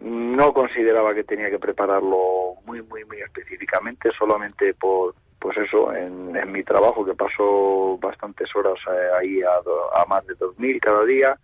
no 0.00 0.52
consideraba 0.52 1.14
que 1.14 1.24
tenía 1.24 1.50
que 1.50 1.58
prepararlo 1.58 2.54
muy 2.64 2.82
muy 2.82 3.04
muy 3.04 3.18
específicamente 3.20 4.10
solamente 4.18 4.74
por 4.74 5.14
pues 5.38 5.58
eso 5.58 5.92
en, 5.94 6.34
en 6.34 6.50
mi 6.50 6.62
trabajo 6.62 7.04
que 7.04 7.14
paso 7.14 7.98
bastantes 8.00 8.48
horas 8.56 8.78
ahí 9.18 9.42
a, 9.42 10.00
a 10.00 10.06
más 10.06 10.26
de 10.26 10.34
2000 10.34 10.80
cada 10.80 11.04
día 11.04 11.38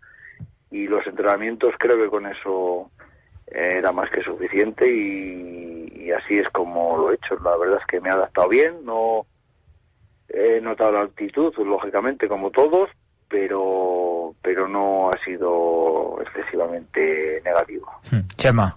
y 0.70 0.86
los 0.86 1.06
entrenamientos 1.06 1.74
creo 1.78 1.98
que 1.98 2.08
con 2.08 2.26
eso 2.26 2.90
era 3.54 3.92
más 3.92 4.10
que 4.10 4.22
suficiente 4.22 4.88
y, 4.88 6.04
y 6.06 6.10
así 6.12 6.36
es 6.36 6.48
como 6.50 6.96
lo 6.96 7.10
he 7.10 7.14
hecho 7.14 7.36
la 7.42 7.56
verdad 7.56 7.78
es 7.80 7.86
que 7.86 8.00
me 8.00 8.10
ha 8.10 8.14
adaptado 8.14 8.48
bien 8.48 8.84
no 8.84 9.26
he 10.32 10.60
notado 10.60 10.92
la 10.92 11.00
altitud, 11.00 11.52
lógicamente, 11.58 12.28
como 12.28 12.50
todos, 12.50 12.90
pero, 13.28 14.34
pero 14.42 14.66
no 14.66 15.10
ha 15.10 15.24
sido 15.24 16.18
excesivamente 16.22 17.40
negativo. 17.44 17.86
Chema. 18.36 18.76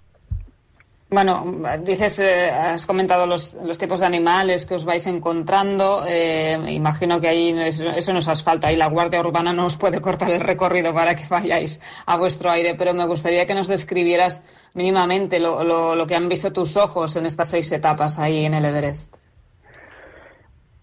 Bueno, 1.07 1.45
dices, 1.81 2.19
eh, 2.19 2.49
has 2.49 2.85
comentado 2.85 3.25
los, 3.25 3.53
los, 3.53 3.77
tipos 3.77 3.99
de 3.99 4.07
animales 4.07 4.65
que 4.65 4.75
os 4.75 4.85
vais 4.85 5.05
encontrando. 5.07 6.03
Eh, 6.05 6.59
imagino 6.69 7.21
que 7.21 7.27
ahí 7.29 7.57
eso, 7.57 7.89
eso 7.91 8.11
no 8.11 8.19
es 8.19 8.27
asfalto. 8.27 8.67
Ahí 8.67 8.75
la 8.75 8.89
Guardia 8.89 9.21
Urbana 9.21 9.53
no 9.53 9.67
os 9.67 9.77
puede 9.77 10.01
cortar 10.01 10.31
el 10.31 10.41
recorrido 10.41 10.93
para 10.93 11.15
que 11.15 11.27
vayáis 11.29 11.79
a 12.05 12.17
vuestro 12.17 12.49
aire, 12.49 12.75
pero 12.75 12.93
me 12.93 13.05
gustaría 13.05 13.45
que 13.45 13.53
nos 13.53 13.67
describieras 13.67 14.43
mínimamente 14.75 15.39
lo, 15.39 15.63
lo, 15.63 15.95
lo 15.95 16.05
que 16.05 16.15
han 16.15 16.29
visto 16.29 16.53
tus 16.53 16.77
ojos 16.77 17.15
en 17.15 17.25
estas 17.25 17.49
seis 17.49 17.71
etapas 17.71 18.19
ahí 18.19 18.45
en 18.45 18.53
el 18.53 18.65
Everest. 18.65 19.15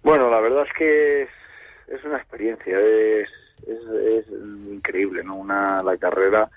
Bueno, 0.02 0.28
la 0.28 0.40
verdad 0.40 0.64
es 0.66 0.72
que 0.76 1.22
es, 1.22 2.04
una 2.04 2.16
experiencia, 2.16 2.76
es, 2.76 3.28
es, 3.66 4.26
increíble, 4.68 5.22
¿no? 5.22 5.36
Una, 5.36 5.82
la 5.82 5.96
carrera, 5.96 6.50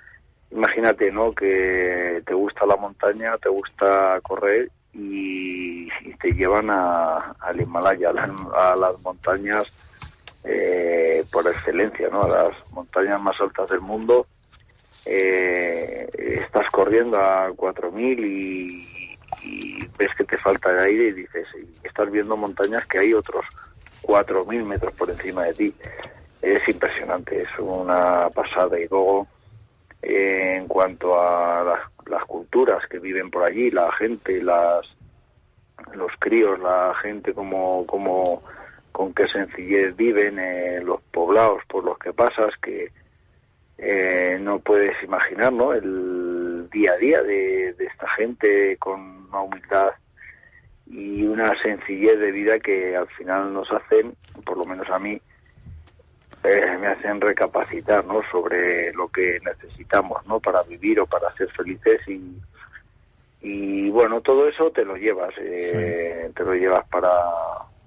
imagínate, 0.50 1.12
¿no? 1.12 1.32
Que 1.32 2.24
te 2.26 2.34
gusta 2.34 2.66
la 2.66 2.78
montaña, 2.78 3.38
te 3.38 3.50
gusta 3.50 4.20
correr 4.24 4.72
y, 4.94 5.88
y 6.02 6.14
te 6.20 6.32
llevan 6.32 6.70
a, 6.72 7.36
al 7.40 7.62
Himalaya, 7.62 8.10
a, 8.10 8.14
la, 8.14 8.24
a 8.56 8.76
las 8.76 9.00
montañas 9.02 9.72
eh, 10.44 11.24
por 11.32 11.48
excelencia, 11.48 12.08
¿no? 12.10 12.24
A 12.24 12.30
las 12.30 12.72
montañas 12.72 13.22
más 13.22 13.40
altas 13.42 13.70
del 13.70 13.82
mundo. 13.82 14.26
Eh, 15.06 16.10
estás 16.42 16.70
corriendo 16.72 17.18
a 17.20 17.52
4000 17.56 18.26
y 18.26 18.96
y 19.46 19.88
ves 19.98 20.10
que 20.18 20.24
te 20.24 20.38
falta 20.38 20.72
el 20.72 20.80
aire 20.80 21.08
y 21.10 21.14
dices, 21.14 21.48
y 21.56 21.88
estás 21.88 22.12
viendo 22.12 22.36
montañas 22.36 22.86
que 22.88 23.00
hay 23.00 23.14
otros 23.14 23.46
4.000 24.04 24.66
metros 24.66 24.94
por 24.94 25.10
encima 25.10 25.44
de 25.46 25.54
ti. 25.54 25.74
Es 26.42 26.68
impresionante, 26.68 27.42
es 27.42 27.50
una 27.60 28.30
pasada. 28.30 28.80
Y 28.80 28.88
luego, 28.88 29.28
eh, 30.02 30.56
en 30.58 30.68
cuanto 30.68 31.20
a 31.20 31.64
las, 31.64 31.80
culturas 32.28 32.86
que 32.88 33.00
viven 33.00 33.30
por 33.30 33.44
allí, 33.44 33.72
la 33.72 33.92
gente, 33.94 34.42
las 34.42 34.86
los 35.94 36.12
críos, 36.20 36.60
la 36.60 36.94
gente 37.02 37.34
como, 37.34 37.86
como 37.86 38.44
con 38.92 39.14
qué 39.14 39.28
sencillez 39.28 39.96
viven, 39.96 40.40
eh, 40.40 40.82
los 40.84 41.02
poblados 41.12 41.64
por 41.68 41.84
los 41.84 41.98
que 41.98 42.14
pasas, 42.14 42.54
que 42.62 42.92
eh, 43.88 44.40
no 44.42 44.60
puedes 44.60 44.92
imaginar, 45.04 45.54
¿no? 45.54 45.72
El 45.74 46.68
día 46.72 46.94
a 46.94 46.98
día 46.98 47.22
de, 47.22 47.74
de 47.74 47.86
esta 47.86 48.10
gente 48.10 48.78
con 48.78 49.28
una 49.28 49.42
humildad 49.42 49.92
y 50.88 51.24
una 51.24 51.54
sencillez 51.62 52.20
de 52.20 52.32
vida 52.32 52.60
que 52.60 52.96
al 52.96 53.08
final 53.10 53.54
nos 53.54 53.72
hacen, 53.72 54.16
por 54.44 54.58
lo 54.58 54.66
menos 54.66 54.90
a 54.90 54.98
mí, 54.98 55.22
eh, 56.44 56.78
me 56.80 56.88
hacen 56.88 57.22
recapacitar 57.22 58.06
¿no? 58.06 58.22
sobre 58.32 58.92
lo 58.94 59.08
que 59.08 59.40
necesitamos 59.44 60.26
¿no? 60.28 60.40
para 60.40 60.64
vivir 60.64 61.00
o 61.00 61.06
para 61.06 61.32
ser 61.36 61.52
felices 61.52 62.02
y, 62.08 62.40
y 63.42 63.90
bueno, 63.90 64.22
todo 64.22 64.48
eso 64.48 64.72
te 64.72 64.84
lo 64.84 64.96
llevas, 64.96 65.34
eh, 65.40 66.26
sí. 66.28 66.34
te 66.34 66.44
lo 66.44 66.54
llevas 66.54 66.88
para, 66.88 67.12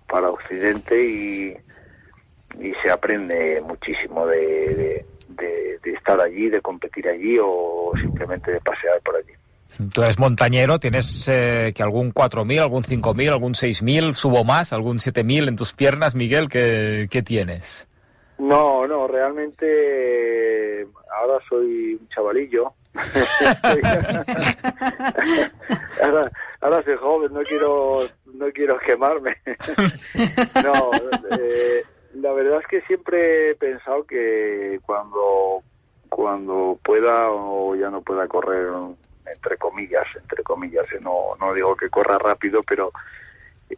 para 0.08 0.30
Occidente 0.30 1.04
y, 1.04 1.56
y 2.60 2.74
se 2.82 2.90
aprende 2.90 3.60
muchísimo 3.64 4.26
de, 4.26 4.74
de, 4.74 5.06
de, 5.38 5.78
de 5.82 5.92
estar 5.92 6.20
allí, 6.20 6.48
de 6.48 6.60
competir 6.60 7.08
allí 7.08 7.36
o 7.42 7.92
simplemente 8.00 8.52
de 8.52 8.60
pasear 8.60 9.00
por 9.02 9.16
allí. 9.16 9.32
Tú 9.92 10.02
eres 10.02 10.18
montañero, 10.18 10.80
tienes 10.80 11.28
eh, 11.28 11.72
que 11.74 11.82
algún 11.82 12.12
4.000, 12.12 12.62
algún 12.62 12.82
5.000, 12.82 13.30
algún 13.30 13.54
6.000, 13.54 14.14
subo 14.14 14.42
más, 14.42 14.72
algún 14.72 14.98
7.000 14.98 15.48
en 15.48 15.56
tus 15.56 15.72
piernas, 15.72 16.16
Miguel, 16.16 16.48
¿qué, 16.48 17.06
¿qué, 17.10 17.22
tienes? 17.22 17.86
No, 18.38 18.86
no, 18.88 19.06
realmente 19.06 20.84
ahora 21.20 21.38
soy 21.48 21.98
un 22.00 22.08
chavalillo. 22.08 22.66
ahora, 26.02 26.32
ahora 26.60 26.82
soy 26.82 26.96
joven, 26.96 27.32
no 27.32 27.42
quiero, 27.42 28.00
no 28.34 28.50
quiero 28.52 28.76
quemarme. 28.78 29.36
no, 30.64 30.90
eh, 31.38 31.84
la 32.14 32.32
verdad 32.32 32.60
es 32.60 32.66
que 32.66 32.80
siempre 32.82 33.50
he 33.50 33.54
pensado 33.54 34.04
que 34.04 34.80
cuando, 34.84 35.62
cuando 36.08 36.78
pueda 36.82 37.30
o 37.30 37.74
ya 37.76 37.90
no 37.90 38.02
pueda 38.02 38.26
correr 38.26 38.68
entre 39.26 39.56
comillas, 39.58 40.06
entre 40.16 40.42
comillas, 40.42 40.86
no, 41.00 41.36
no 41.38 41.52
digo 41.52 41.76
que 41.76 41.90
corra 41.90 42.18
rápido, 42.18 42.62
pero 42.66 42.92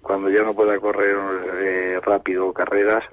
cuando 0.00 0.28
ya 0.28 0.42
no 0.42 0.54
pueda 0.54 0.78
correr 0.78 1.16
eh, 1.60 2.00
rápido 2.02 2.52
carreras, 2.52 3.04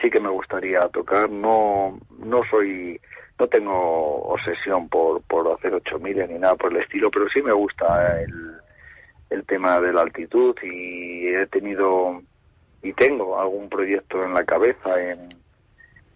sí 0.00 0.10
que 0.10 0.20
me 0.20 0.30
gustaría 0.30 0.88
tocar. 0.88 1.30
No, 1.30 1.98
no 2.18 2.42
soy, 2.50 3.00
no 3.38 3.46
tengo 3.48 4.22
obsesión 4.22 4.88
por, 4.88 5.22
por 5.22 5.52
hacer 5.52 5.74
8000 5.74 6.28
ni 6.28 6.38
nada 6.38 6.56
por 6.56 6.72
el 6.72 6.82
estilo, 6.82 7.10
pero 7.10 7.28
sí 7.28 7.42
me 7.42 7.52
gusta 7.52 8.20
el, 8.22 8.56
el 9.30 9.44
tema 9.44 9.80
de 9.80 9.92
la 9.92 10.02
altitud 10.02 10.56
y 10.62 11.28
he 11.28 11.46
tenido 11.46 12.22
y 12.82 12.92
tengo 12.92 13.40
algún 13.40 13.68
proyecto 13.68 14.22
en 14.22 14.34
la 14.34 14.44
cabeza 14.44 15.02
en, 15.02 15.28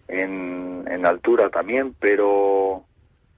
en, 0.07 0.85
en 0.87 1.05
altura 1.05 1.49
también, 1.49 1.95
pero 1.99 2.83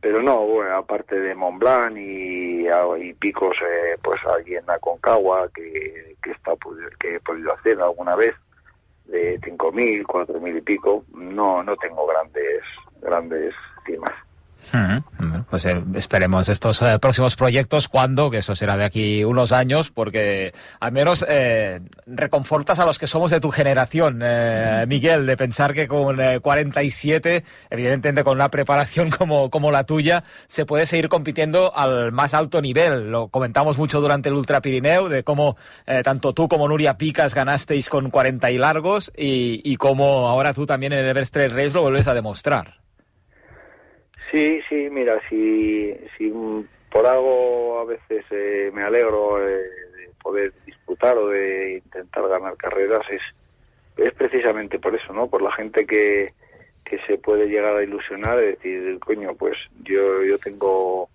pero 0.06 0.22
no, 0.22 0.46
bueno, 0.46 0.76
aparte 0.76 1.20
de 1.20 1.34
Mont 1.34 1.58
Blanc 1.58 1.98
y, 1.98 2.68
y 2.68 3.14
picos, 3.16 3.58
eh, 3.60 3.98
pues 4.04 4.20
allí 4.38 4.56
en 4.56 4.66
la 4.68 4.78
Concagua 4.78 5.50
que, 5.52 6.16
que, 6.22 6.30
está, 6.30 6.52
que 7.00 7.16
he 7.16 7.20
podido 7.22 7.52
hacer 7.52 7.82
alguna 7.82 8.16
vez, 8.16 8.36
de 9.06 9.40
5.000, 9.42 10.04
4.000 10.04 10.58
y 10.60 10.62
pico, 10.62 11.04
no, 11.16 11.64
no 11.64 11.76
tengo 11.78 12.06
grandes, 12.06 12.62
grandes 13.02 13.56
cimas. 13.84 14.14
Uh. 14.72 15.35
Pues 15.56 15.64
eh, 15.68 15.82
esperemos 15.94 16.50
estos 16.50 16.82
eh, 16.82 17.00
próximos 17.00 17.38
proyectos 17.38 17.88
cuando, 17.88 18.30
que 18.30 18.40
eso 18.40 18.56
será 18.56 18.76
de 18.76 18.84
aquí 18.84 19.24
unos 19.24 19.54
años, 19.54 19.90
porque 19.90 20.54
al 20.82 20.92
menos 20.92 21.26
eh, 21.30 21.80
reconfortas 22.06 22.80
a 22.80 22.86
los 22.86 23.00
que 23.00 23.08
somos 23.08 23.32
de 23.32 23.40
tu 23.40 23.52
generación, 23.52 24.20
eh, 24.22 24.84
Miguel, 24.86 25.26
de 25.26 25.38
pensar 25.38 25.74
que 25.74 25.88
con 25.88 26.18
47, 26.42 27.46
evidentemente 27.70 28.26
con 28.26 28.36
una 28.36 28.50
preparación 28.50 29.10
como, 29.18 29.50
como 29.50 29.72
la 29.72 29.86
tuya, 29.86 30.26
se 30.48 30.66
puede 30.66 30.86
seguir 30.86 31.08
compitiendo 31.08 31.74
al 31.74 32.12
más 32.12 32.34
alto 32.34 32.62
nivel. 32.62 33.10
Lo 33.10 33.30
comentamos 33.30 33.78
mucho 33.78 34.02
durante 34.02 34.28
el 34.28 34.36
Ultra 34.36 34.60
Pirineo, 34.60 35.08
de 35.08 35.24
cómo 35.24 35.56
eh, 35.88 36.04
tanto 36.04 36.34
tú 36.34 36.50
como 36.50 36.68
Nuria 36.68 36.98
Picas 36.98 37.34
ganasteis 37.34 37.88
con 37.88 38.10
40 38.10 38.52
y 38.52 38.58
largos 38.58 39.10
y, 39.16 39.62
y 39.64 39.78
cómo 39.78 40.28
ahora 40.28 40.54
tú 40.54 40.66
también 40.66 40.92
en 40.92 41.00
el 41.00 41.12
Everest 41.12 41.34
Trail 41.34 41.52
Race 41.52 41.72
lo 41.72 41.84
vuelves 41.84 42.10
a 42.10 42.14
demostrar. 42.14 42.85
Sí, 44.36 44.60
sí, 44.68 44.90
mira, 44.92 45.18
si, 45.30 45.96
si 46.18 46.30
por 46.92 47.06
algo 47.06 47.80
a 47.80 47.86
veces 47.86 48.26
eh, 48.32 48.70
me 48.74 48.84
alegro 48.84 49.42
eh, 49.42 49.62
de 49.96 50.10
poder 50.22 50.52
disputar 50.66 51.18
o 51.18 51.30
de 51.30 51.76
intentar 51.76 52.28
ganar 52.28 52.58
carreras 52.58 53.10
es, 53.10 53.22
es 53.96 54.14
precisamente 54.14 54.78
por 54.78 54.94
eso, 54.94 55.14
¿no? 55.14 55.28
Por 55.30 55.42
la 55.42 55.54
gente 55.54 55.86
que, 55.86 56.34
que 56.84 57.00
se 57.08 57.18
puede 57.18 57.48
llegar 57.48 57.78
a 57.78 57.84
ilusionar 57.84 58.44
y 58.44 58.48
decir, 58.48 59.00
coño, 59.00 59.36
pues 59.36 59.56
yo, 59.86 60.22
yo 60.26 60.38
tengo 60.38 61.08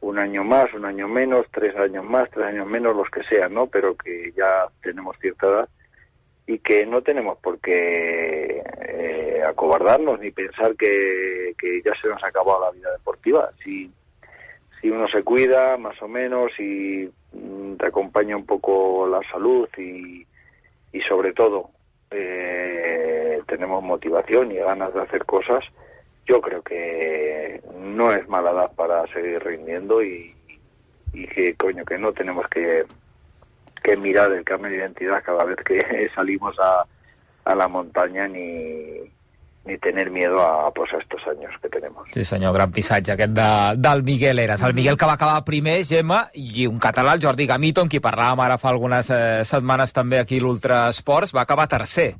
un 0.00 0.18
año 0.18 0.42
más, 0.42 0.72
un 0.72 0.86
año 0.86 1.08
menos, 1.08 1.44
tres 1.52 1.76
años 1.76 2.06
más, 2.06 2.30
tres 2.30 2.46
años 2.46 2.66
menos, 2.66 2.96
los 2.96 3.10
que 3.10 3.22
sean, 3.24 3.52
¿no? 3.52 3.66
Pero 3.66 3.94
que 3.98 4.32
ya 4.34 4.66
tenemos 4.82 5.18
cierta 5.18 5.46
edad 5.46 5.68
y 6.46 6.58
que 6.58 6.86
no 6.86 7.02
tenemos 7.02 7.38
por 7.38 7.58
qué 7.60 8.62
eh, 8.88 9.42
acobardarnos 9.46 10.20
ni 10.20 10.30
pensar 10.30 10.74
que, 10.76 11.54
que, 11.58 11.82
ya 11.84 11.92
se 12.00 12.08
nos 12.08 12.22
ha 12.22 12.28
acabado 12.28 12.64
la 12.64 12.70
vida 12.72 12.90
deportiva. 12.92 13.50
Si, 13.62 13.90
si 14.80 14.90
uno 14.90 15.06
se 15.08 15.22
cuida, 15.22 15.76
más 15.76 16.00
o 16.02 16.08
menos, 16.08 16.50
y 16.58 17.08
mm, 17.32 17.76
te 17.76 17.86
acompaña 17.86 18.36
un 18.36 18.46
poco 18.46 19.06
la 19.06 19.20
salud 19.30 19.68
y, 19.78 20.26
y 20.92 21.00
sobre 21.02 21.32
todo 21.32 21.70
eh, 22.10 23.40
tenemos 23.46 23.82
motivación 23.82 24.52
y 24.52 24.56
ganas 24.56 24.92
de 24.92 25.02
hacer 25.02 25.24
cosas, 25.24 25.64
yo 26.26 26.40
creo 26.40 26.62
que 26.62 27.60
no 27.78 28.12
es 28.12 28.28
mala 28.28 28.50
edad 28.50 28.72
para 28.74 29.06
seguir 29.12 29.42
rindiendo 29.42 30.02
y, 30.02 30.34
y 31.12 31.26
que 31.26 31.54
coño 31.54 31.84
que 31.84 31.98
no 31.98 32.12
tenemos 32.12 32.48
que 32.48 32.84
que 33.82 33.96
mirar 33.96 34.32
el 34.32 34.44
cambio 34.44 34.70
de 34.70 34.76
identidad 34.76 35.22
cada 35.24 35.44
vez 35.44 35.56
que 35.64 36.10
salimos 36.14 36.56
a, 36.58 36.84
a 37.44 37.54
la 37.54 37.68
montaña 37.68 38.28
ni, 38.28 39.00
ni 39.64 39.78
tener 39.78 40.10
miedo 40.10 40.40
a, 40.40 40.72
pues, 40.72 40.92
a 40.92 40.98
estos 40.98 41.20
años 41.28 41.52
que 41.60 41.68
tenemos. 41.68 42.08
Sí 42.12 42.24
senyor, 42.24 42.54
gran 42.54 42.72
missatge 42.74 43.12
aquest 43.12 43.32
de, 43.32 43.74
del 43.76 44.02
Miguel 44.02 44.38
Eras. 44.38 44.62
El 44.62 44.74
Miguel 44.74 44.96
que 44.96 45.06
va 45.06 45.14
acabar 45.14 45.44
primer, 45.44 45.84
Gemma, 45.84 46.26
i 46.34 46.66
un 46.66 46.80
català, 46.80 47.14
el 47.14 47.22
Jordi 47.22 47.46
Gamito, 47.46 47.82
amb 47.82 47.92
qui 47.92 48.02
parlàvem 48.02 48.42
ara 48.42 48.58
fa 48.58 48.72
algunes 48.72 49.10
eh, 49.10 49.42
setmanes 49.46 49.94
també 49.94 50.18
aquí 50.18 50.40
a 50.40 50.44
l'Ultra 50.46 50.84
Esports, 50.90 51.34
va 51.34 51.46
acabar 51.46 51.68
tercer. 51.70 52.12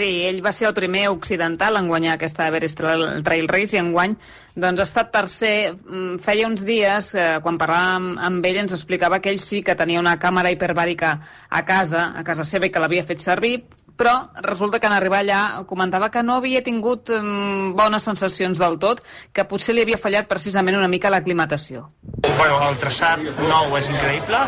Sí, 0.00 0.22
ell 0.24 0.38
va 0.40 0.54
ser 0.56 0.64
el 0.64 0.72
primer 0.72 1.02
occidental 1.12 1.76
en 1.76 1.88
guanyar 1.90 2.14
aquesta 2.14 2.46
Everest 2.48 2.78
Trail 2.80 3.48
Race 3.50 3.76
i 3.76 3.80
enguany 3.82 4.14
doncs, 4.54 4.80
ha 4.80 4.86
estat 4.86 5.10
tercer. 5.12 5.74
Mm, 5.74 6.14
feia 6.24 6.46
uns 6.48 6.64
dies, 6.64 7.10
eh, 7.14 7.26
quan 7.44 7.58
parlàvem 7.60 8.14
amb 8.16 8.46
ell, 8.48 8.62
ens 8.62 8.72
explicava 8.72 9.20
que 9.20 9.28
ell 9.28 9.42
sí 9.44 9.60
que 9.62 9.76
tenia 9.76 10.00
una 10.00 10.16
càmera 10.18 10.54
hiperbàrica 10.54 11.12
a 11.50 11.60
casa, 11.68 12.14
a 12.16 12.24
casa 12.24 12.48
seva, 12.48 12.64
i 12.64 12.72
que 12.72 12.80
l'havia 12.80 13.04
fet 13.04 13.20
servir, 13.20 13.58
però 14.00 14.30
resulta 14.40 14.78
que 14.80 14.88
en 14.88 14.94
arribar 14.96 15.18
allà 15.20 15.40
comentava 15.68 16.08
que 16.08 16.22
no 16.24 16.38
havia 16.38 16.62
tingut 16.64 17.10
um, 17.12 17.74
bones 17.76 18.06
sensacions 18.08 18.56
del 18.56 18.78
tot, 18.80 19.02
que 19.36 19.44
potser 19.44 19.74
li 19.76 19.82
havia 19.84 19.98
fallat 20.00 20.28
precisament 20.30 20.78
una 20.78 20.88
mica 20.88 21.10
l'aclimatació. 21.12 21.84
Bueno, 22.24 22.56
el 22.70 22.78
traçat 22.80 23.20
nou 23.44 23.76
és 23.76 23.90
increïble 23.92 24.40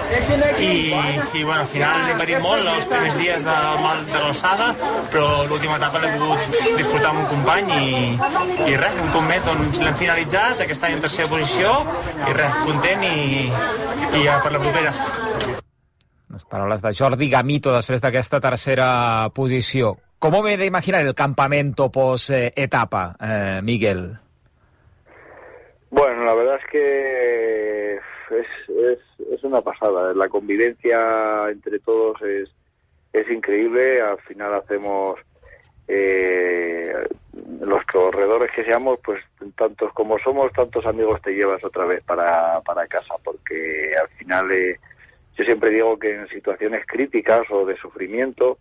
i, 0.64 0.72
i 1.36 1.44
bueno, 1.44 1.60
al 1.60 1.68
final 1.68 2.08
he 2.08 2.16
patit 2.22 2.40
molt 2.44 2.70
els 2.72 2.88
primers 2.88 3.18
dies 3.20 3.44
de, 3.44 3.56
de 4.08 4.22
l'alçada, 4.22 4.70
però 5.12 5.26
l'última 5.50 5.76
etapa 5.76 6.00
l'he 6.00 6.12
pogut 6.16 6.60
disfrutar 6.78 7.10
amb 7.12 7.24
un 7.24 7.28
company 7.34 7.74
i, 7.76 8.70
i 8.72 8.78
res, 8.80 9.02
un 9.04 9.12
cop 9.12 9.26
més 9.28 9.44
doncs 9.50 9.82
l'hem 9.84 9.98
finalitzat, 10.00 10.64
aquest 10.64 10.88
any 10.88 10.96
en 10.96 11.04
tercera 11.04 11.28
posició 11.34 11.74
i 12.30 12.38
res, 12.40 12.62
content 12.64 13.04
i, 13.10 13.50
i 14.22 14.24
per 14.46 14.56
la 14.56 14.64
propera. 14.64 14.96
Les 16.32 16.44
paraules 16.48 16.80
de 16.80 16.94
Jordi 16.96 17.28
Gamito 17.28 17.74
després 17.74 18.00
d'aquesta 18.00 18.40
tercera 18.40 18.88
posició. 19.36 19.92
Com 20.22 20.38
me 20.40 20.56
de 20.56 20.64
imaginar 20.64 21.02
el 21.04 21.14
campamento 21.14 21.90
post-etapa, 21.92 23.02
eh, 23.20 23.60
Miguel? 23.62 24.16
Bueno, 25.90 26.24
la 26.24 26.32
verdad 26.32 26.56
es 26.56 26.70
que 26.70 27.96
es, 27.96 28.46
es, 28.68 28.98
es, 29.30 29.44
una 29.44 29.60
pasada. 29.60 30.14
La 30.14 30.28
convivencia 30.28 31.50
entre 31.50 31.80
todos 31.80 32.22
es, 32.22 32.48
es 33.12 33.28
increíble. 33.30 34.00
Al 34.00 34.18
final 34.20 34.54
hacemos 34.54 35.20
eh, 35.86 36.94
los 37.60 37.84
corredores 37.84 38.50
que 38.52 38.64
seamos, 38.64 39.00
pues 39.04 39.22
tantos 39.54 39.92
como 39.92 40.18
somos, 40.20 40.50
tantos 40.52 40.86
amigos 40.86 41.20
te 41.20 41.32
llevas 41.32 41.62
otra 41.62 41.84
vez 41.84 42.02
para, 42.04 42.60
para 42.62 42.86
casa, 42.86 43.16
porque 43.22 43.92
al 44.00 44.08
final 44.16 44.50
eh, 44.50 44.80
yo 45.36 45.44
siempre 45.44 45.70
digo 45.70 45.98
que 45.98 46.14
en 46.14 46.28
situaciones 46.28 46.84
críticas 46.86 47.42
o 47.50 47.64
de 47.64 47.76
sufrimiento, 47.76 48.58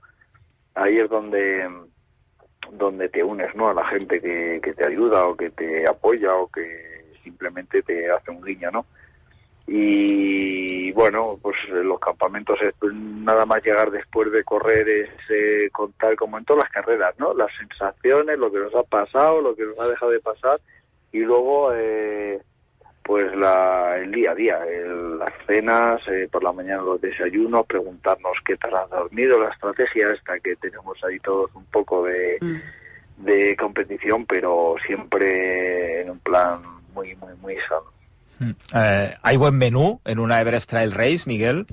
ahí 0.75 0.99
es 0.99 1.10
donde 1.10 1.67
donde 2.71 3.10
te 3.10 3.23
unes 3.23 3.53
no 3.55 3.69
a 3.69 3.73
la 3.73 3.86
gente 3.88 4.21
que, 4.21 4.60
que 4.63 4.73
te 4.73 4.88
ayuda 4.88 5.25
o 5.25 5.36
que 5.36 5.49
te 5.49 5.88
apoya 5.88 6.36
o 6.36 6.47
que 6.47 7.05
simplemente 7.23 7.81
te 7.81 8.10
hace 8.10 8.31
un 8.31 8.41
guiño 8.41 8.71
no 8.71 8.86
y 9.67 10.91
bueno 10.93 11.38
pues 11.41 11.55
los 11.69 11.99
campamentos 11.99 12.57
nada 12.81 13.45
más 13.45 13.63
llegar 13.63 13.91
después 13.91 14.31
de 14.31 14.43
correr 14.43 14.88
es 14.88 15.10
eh, 15.29 15.69
contar 15.71 16.15
como 16.15 16.38
en 16.38 16.45
todas 16.45 16.63
las 16.63 16.71
carreras 16.71 17.15
no 17.19 17.34
las 17.34 17.49
sensaciones 17.57 18.38
lo 18.39 18.51
que 18.51 18.60
nos 18.60 18.75
ha 18.75 18.84
pasado 18.84 19.41
lo 19.41 19.55
que 19.55 19.65
nos 19.65 19.79
ha 19.79 19.88
dejado 19.88 20.12
de 20.12 20.19
pasar 20.19 20.60
y 21.12 21.19
luego 21.19 21.73
eh, 21.73 22.41
pues 23.03 23.35
la, 23.35 23.97
el 23.97 24.11
día 24.11 24.31
a 24.31 24.35
día, 24.35 24.59
el, 24.65 25.17
las 25.17 25.33
cenas, 25.47 26.01
eh, 26.07 26.27
por 26.31 26.43
la 26.43 26.51
mañana 26.51 26.81
los 26.83 27.01
desayunos, 27.01 27.65
preguntarnos 27.65 28.37
qué 28.45 28.57
tal 28.57 28.75
has 28.75 28.89
dormido, 28.89 29.39
la 29.39 29.49
estrategia 29.49 30.11
esta 30.13 30.39
que 30.39 30.55
tenemos 30.57 30.97
ahí 31.03 31.19
todos 31.19 31.53
un 31.55 31.65
poco 31.65 32.05
de, 32.05 32.37
mm. 32.39 33.25
de 33.25 33.55
competición, 33.55 34.25
pero 34.25 34.75
siempre 34.85 36.01
en 36.01 36.11
un 36.11 36.19
plan 36.19 36.61
muy, 36.93 37.15
muy, 37.15 37.33
muy 37.41 37.55
sano. 37.67 37.91
Mm. 38.39 38.51
Eh, 38.75 39.15
¿Hay 39.21 39.37
buen 39.37 39.57
menú 39.57 39.99
en 40.05 40.19
una 40.19 40.39
Everest 40.39 40.69
Trail 40.69 40.91
Race, 40.91 41.23
Miguel? 41.25 41.65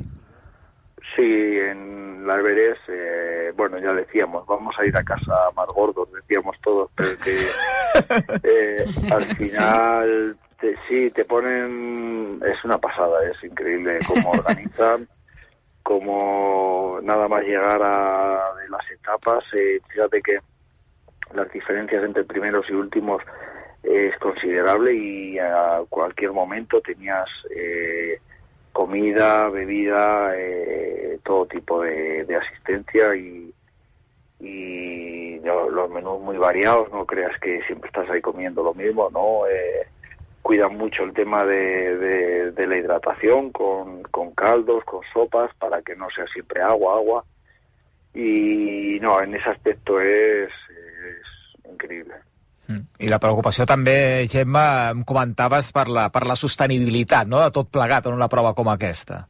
Sí, 1.14 1.22
en 1.22 2.26
la 2.26 2.36
Everest, 2.36 2.82
eh, 2.88 3.52
bueno, 3.56 3.78
ya 3.78 3.92
decíamos, 3.92 4.46
vamos 4.46 4.74
a 4.78 4.86
ir 4.86 4.96
a 4.96 5.02
casa 5.02 5.34
más 5.56 5.66
gordos, 5.68 6.08
decíamos 6.12 6.56
todos, 6.62 6.90
pero 6.94 7.10
que 7.18 7.38
eh, 8.42 8.86
al 9.10 9.36
final 9.36 10.36
te, 10.60 10.76
sí, 10.88 11.10
te 11.10 11.24
ponen, 11.24 12.40
es 12.44 12.64
una 12.64 12.78
pasada, 12.78 13.18
es 13.30 13.42
increíble 13.44 13.98
cómo 14.06 14.30
organizan, 14.30 15.08
cómo 15.82 16.98
nada 17.02 17.28
más 17.28 17.42
llegar 17.42 17.80
a 17.82 18.54
de 18.60 18.68
las 18.68 18.90
etapas, 18.90 19.44
eh, 19.54 19.80
fíjate 19.88 20.20
que 20.22 20.38
las 21.34 21.50
diferencias 21.52 22.04
entre 22.04 22.24
primeros 22.24 22.68
y 22.68 22.72
últimos 22.72 23.22
es 23.82 24.16
considerable 24.18 24.94
y 24.94 25.38
a 25.38 25.82
cualquier 25.88 26.32
momento 26.32 26.80
tenías 26.80 27.28
eh, 27.54 28.20
comida, 28.72 29.48
bebida, 29.48 30.32
eh, 30.36 31.18
todo 31.24 31.46
tipo 31.46 31.82
de, 31.82 32.24
de 32.24 32.36
asistencia 32.36 33.14
y, 33.14 33.52
y 34.40 35.40
los 35.40 35.90
menús 35.90 36.20
muy 36.20 36.36
variados, 36.36 36.90
no 36.92 37.06
creas 37.06 37.38
que 37.40 37.62
siempre 37.62 37.88
estás 37.88 38.08
ahí 38.10 38.20
comiendo 38.20 38.62
lo 38.62 38.74
mismo, 38.74 39.08
¿no? 39.10 39.46
Eh, 39.46 39.86
cuidan 40.48 40.78
mucho 40.78 41.04
el 41.04 41.12
tema 41.12 41.44
de, 41.44 41.98
de, 41.98 42.52
de 42.52 42.66
la 42.66 42.78
hidratación 42.78 43.52
con, 43.52 44.02
con, 44.04 44.30
caldos, 44.32 44.82
con 44.84 45.02
sopas, 45.12 45.50
para 45.58 45.82
que 45.82 45.94
no 45.94 46.06
sea 46.08 46.24
siempre 46.32 46.62
agua, 46.62 46.94
agua. 46.94 47.24
Y 48.14 48.98
no, 49.02 49.20
en 49.20 49.34
ese 49.34 49.50
aspecto 49.50 50.00
es, 50.00 50.48
es 50.48 51.70
increïble. 51.70 52.14
Mm. 52.66 52.80
I 53.04 53.10
la 53.12 53.20
preocupació 53.20 53.66
també, 53.68 54.24
Gemma, 54.32 54.64
em 54.94 55.04
comentaves 55.04 55.68
per 55.76 55.84
la, 55.92 56.06
per 56.08 56.24
la 56.24 56.36
sostenibilitat 56.36 57.28
no? 57.28 57.42
de 57.44 57.52
tot 57.52 57.68
plegat 57.68 58.08
en 58.08 58.16
una 58.16 58.32
prova 58.32 58.54
com 58.56 58.72
aquesta. 58.72 59.26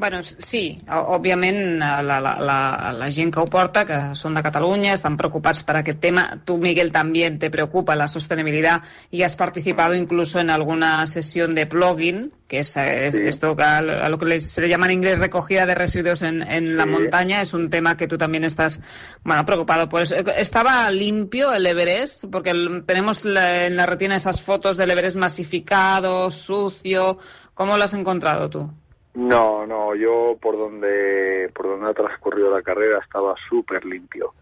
Bueno, 0.00 0.22
sí, 0.22 0.80
òbviament 0.88 1.76
la, 1.78 2.00
la, 2.00 2.20
la, 2.40 2.92
la 2.96 3.08
gent 3.12 3.28
que 3.34 3.42
ho 3.42 3.44
porta, 3.52 3.82
que 3.84 3.98
són 4.16 4.32
de 4.32 4.40
Catalunya, 4.40 4.94
estan 4.96 5.18
preocupats 5.20 5.60
per 5.68 5.74
aquest 5.76 6.00
tema. 6.00 6.22
Tu, 6.48 6.56
Miguel, 6.56 6.88
también 6.90 7.36
te 7.38 7.50
preocupa 7.52 7.98
la 8.00 8.08
sostenibilidad 8.08 8.80
y 9.10 9.24
has 9.24 9.36
participado 9.36 9.94
incluso 9.94 10.40
en 10.40 10.48
alguna 10.48 11.06
sesión 11.06 11.54
de 11.54 11.66
plugging, 11.66 12.32
que 12.48 12.60
es, 12.60 12.74
es 12.78 13.12
sí. 13.12 13.20
esto 13.26 13.54
que 13.54 13.62
a 13.62 14.08
lo 14.08 14.16
que 14.16 14.40
se 14.40 14.62
le 14.62 14.70
llama 14.70 14.86
en 14.86 14.92
inglés 14.92 15.18
recogida 15.18 15.66
de 15.66 15.74
residuos 15.74 16.22
en, 16.22 16.40
en 16.42 16.78
la 16.78 16.84
sí. 16.84 16.88
montaña. 16.88 17.42
Es 17.42 17.52
un 17.52 17.68
tema 17.68 17.98
que 17.98 18.08
tú 18.08 18.16
también 18.16 18.44
estás 18.44 18.80
bueno, 19.22 19.44
preocupado 19.44 19.86
por 19.86 20.00
eso. 20.00 20.16
¿Estaba 20.16 20.90
limpio 20.90 21.52
el 21.52 21.66
Everest? 21.66 22.24
Porque 22.32 22.54
tenemos 22.86 23.26
la, 23.26 23.66
en 23.66 23.76
la 23.76 23.84
retina 23.84 24.16
esas 24.16 24.40
fotos 24.40 24.78
del 24.78 24.92
Everest 24.92 25.18
masificado, 25.18 26.30
sucio. 26.30 27.18
¿Cómo 27.52 27.76
lo 27.76 27.84
has 27.84 27.92
encontrado 27.92 28.48
tú? 28.48 28.72
No, 29.14 29.66
no, 29.66 29.94
yo 29.94 30.36
por 30.40 30.56
donde 30.56 31.50
por 31.54 31.66
donde 31.66 31.90
ha 31.90 31.94
transcurrido 31.94 32.50
la 32.50 32.62
carrera 32.62 33.00
estaba 33.02 33.34
súper 33.48 33.84
limpio. 33.84 34.34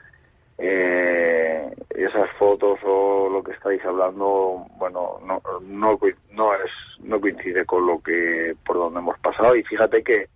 Eh, 0.58 1.70
esas 1.90 2.30
fotos 2.38 2.78
o 2.84 3.28
lo 3.30 3.42
que 3.42 3.52
estáis 3.52 3.82
hablando, 3.84 4.66
bueno, 4.76 5.20
no, 5.24 5.40
no, 5.62 5.98
no 6.30 6.54
es 6.54 6.70
no 7.00 7.20
coincide 7.20 7.64
con 7.64 7.86
lo 7.86 8.00
que 8.00 8.54
por 8.66 8.76
donde 8.76 9.00
hemos 9.00 9.18
pasado 9.20 9.56
y 9.56 9.62
fíjate 9.62 10.02
que 10.02 10.28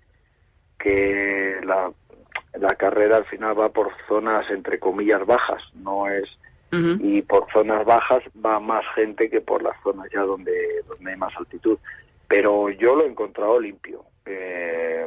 que 0.79 1.57
la, 1.65 1.93
la 2.55 2.75
carrera 2.77 3.19
al 3.19 3.25
final 3.27 3.59
va 3.59 3.69
por 3.69 3.91
zonas 4.09 4.49
entre 4.51 4.79
comillas 4.79 5.25
bajas, 5.27 5.63
no 5.75 6.09
es 6.09 6.29
y 6.73 7.21
por 7.21 7.53
zonas 7.53 7.85
bajas 7.85 8.23
va 8.45 8.59
más 8.59 8.83
gente 8.95 9.29
que 9.29 9.43
por 9.43 9.63
las 9.63 9.77
zonas 9.83 10.09
ya 10.11 10.23
donde, 10.23 10.83
donde 10.89 11.11
hay 11.11 11.19
más 11.19 11.37
altitud. 11.37 11.79
Pero 12.27 12.71
yo 12.71 12.95
lo 12.97 13.05
he 13.05 13.09
encontrado 13.09 13.61
limpio. 13.61 14.05
Eh, 14.27 15.07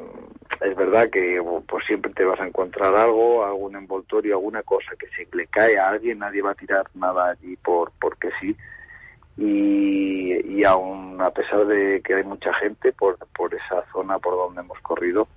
es 0.62 0.76
verdad 0.76 1.10
que 1.10 1.42
pues 1.68 1.86
siempre 1.86 2.12
te 2.14 2.24
vas 2.24 2.40
a 2.40 2.48
encontrar 2.48 2.96
algo, 2.96 3.46
algún 3.46 3.76
envoltorio, 3.76 4.36
alguna 4.36 4.64
cosa 4.64 4.92
que 4.98 5.08
se 5.08 5.28
le 5.36 5.48
cae 5.48 5.78
a 5.78 5.90
alguien, 5.90 6.20
nadie 6.20 6.42
va 6.42 6.52
a 6.52 6.56
tirar 6.56 6.86
nada 6.94 7.32
allí 7.32 7.56
por 7.58 7.92
porque 8.00 8.30
sí. 8.40 8.56
Y, 9.38 10.60
y 10.60 10.64
aún 10.64 11.22
a 11.22 11.30
pesar 11.30 11.66
de 11.66 12.02
que 12.02 12.16
hay 12.16 12.24
mucha 12.24 12.54
gente 12.54 12.94
por, 12.94 13.18
por 13.36 13.54
esa 13.54 13.84
zona 13.92 14.18
por 14.20 14.36
donde 14.36 14.62
hemos 14.62 14.80
corrido, 14.80 15.28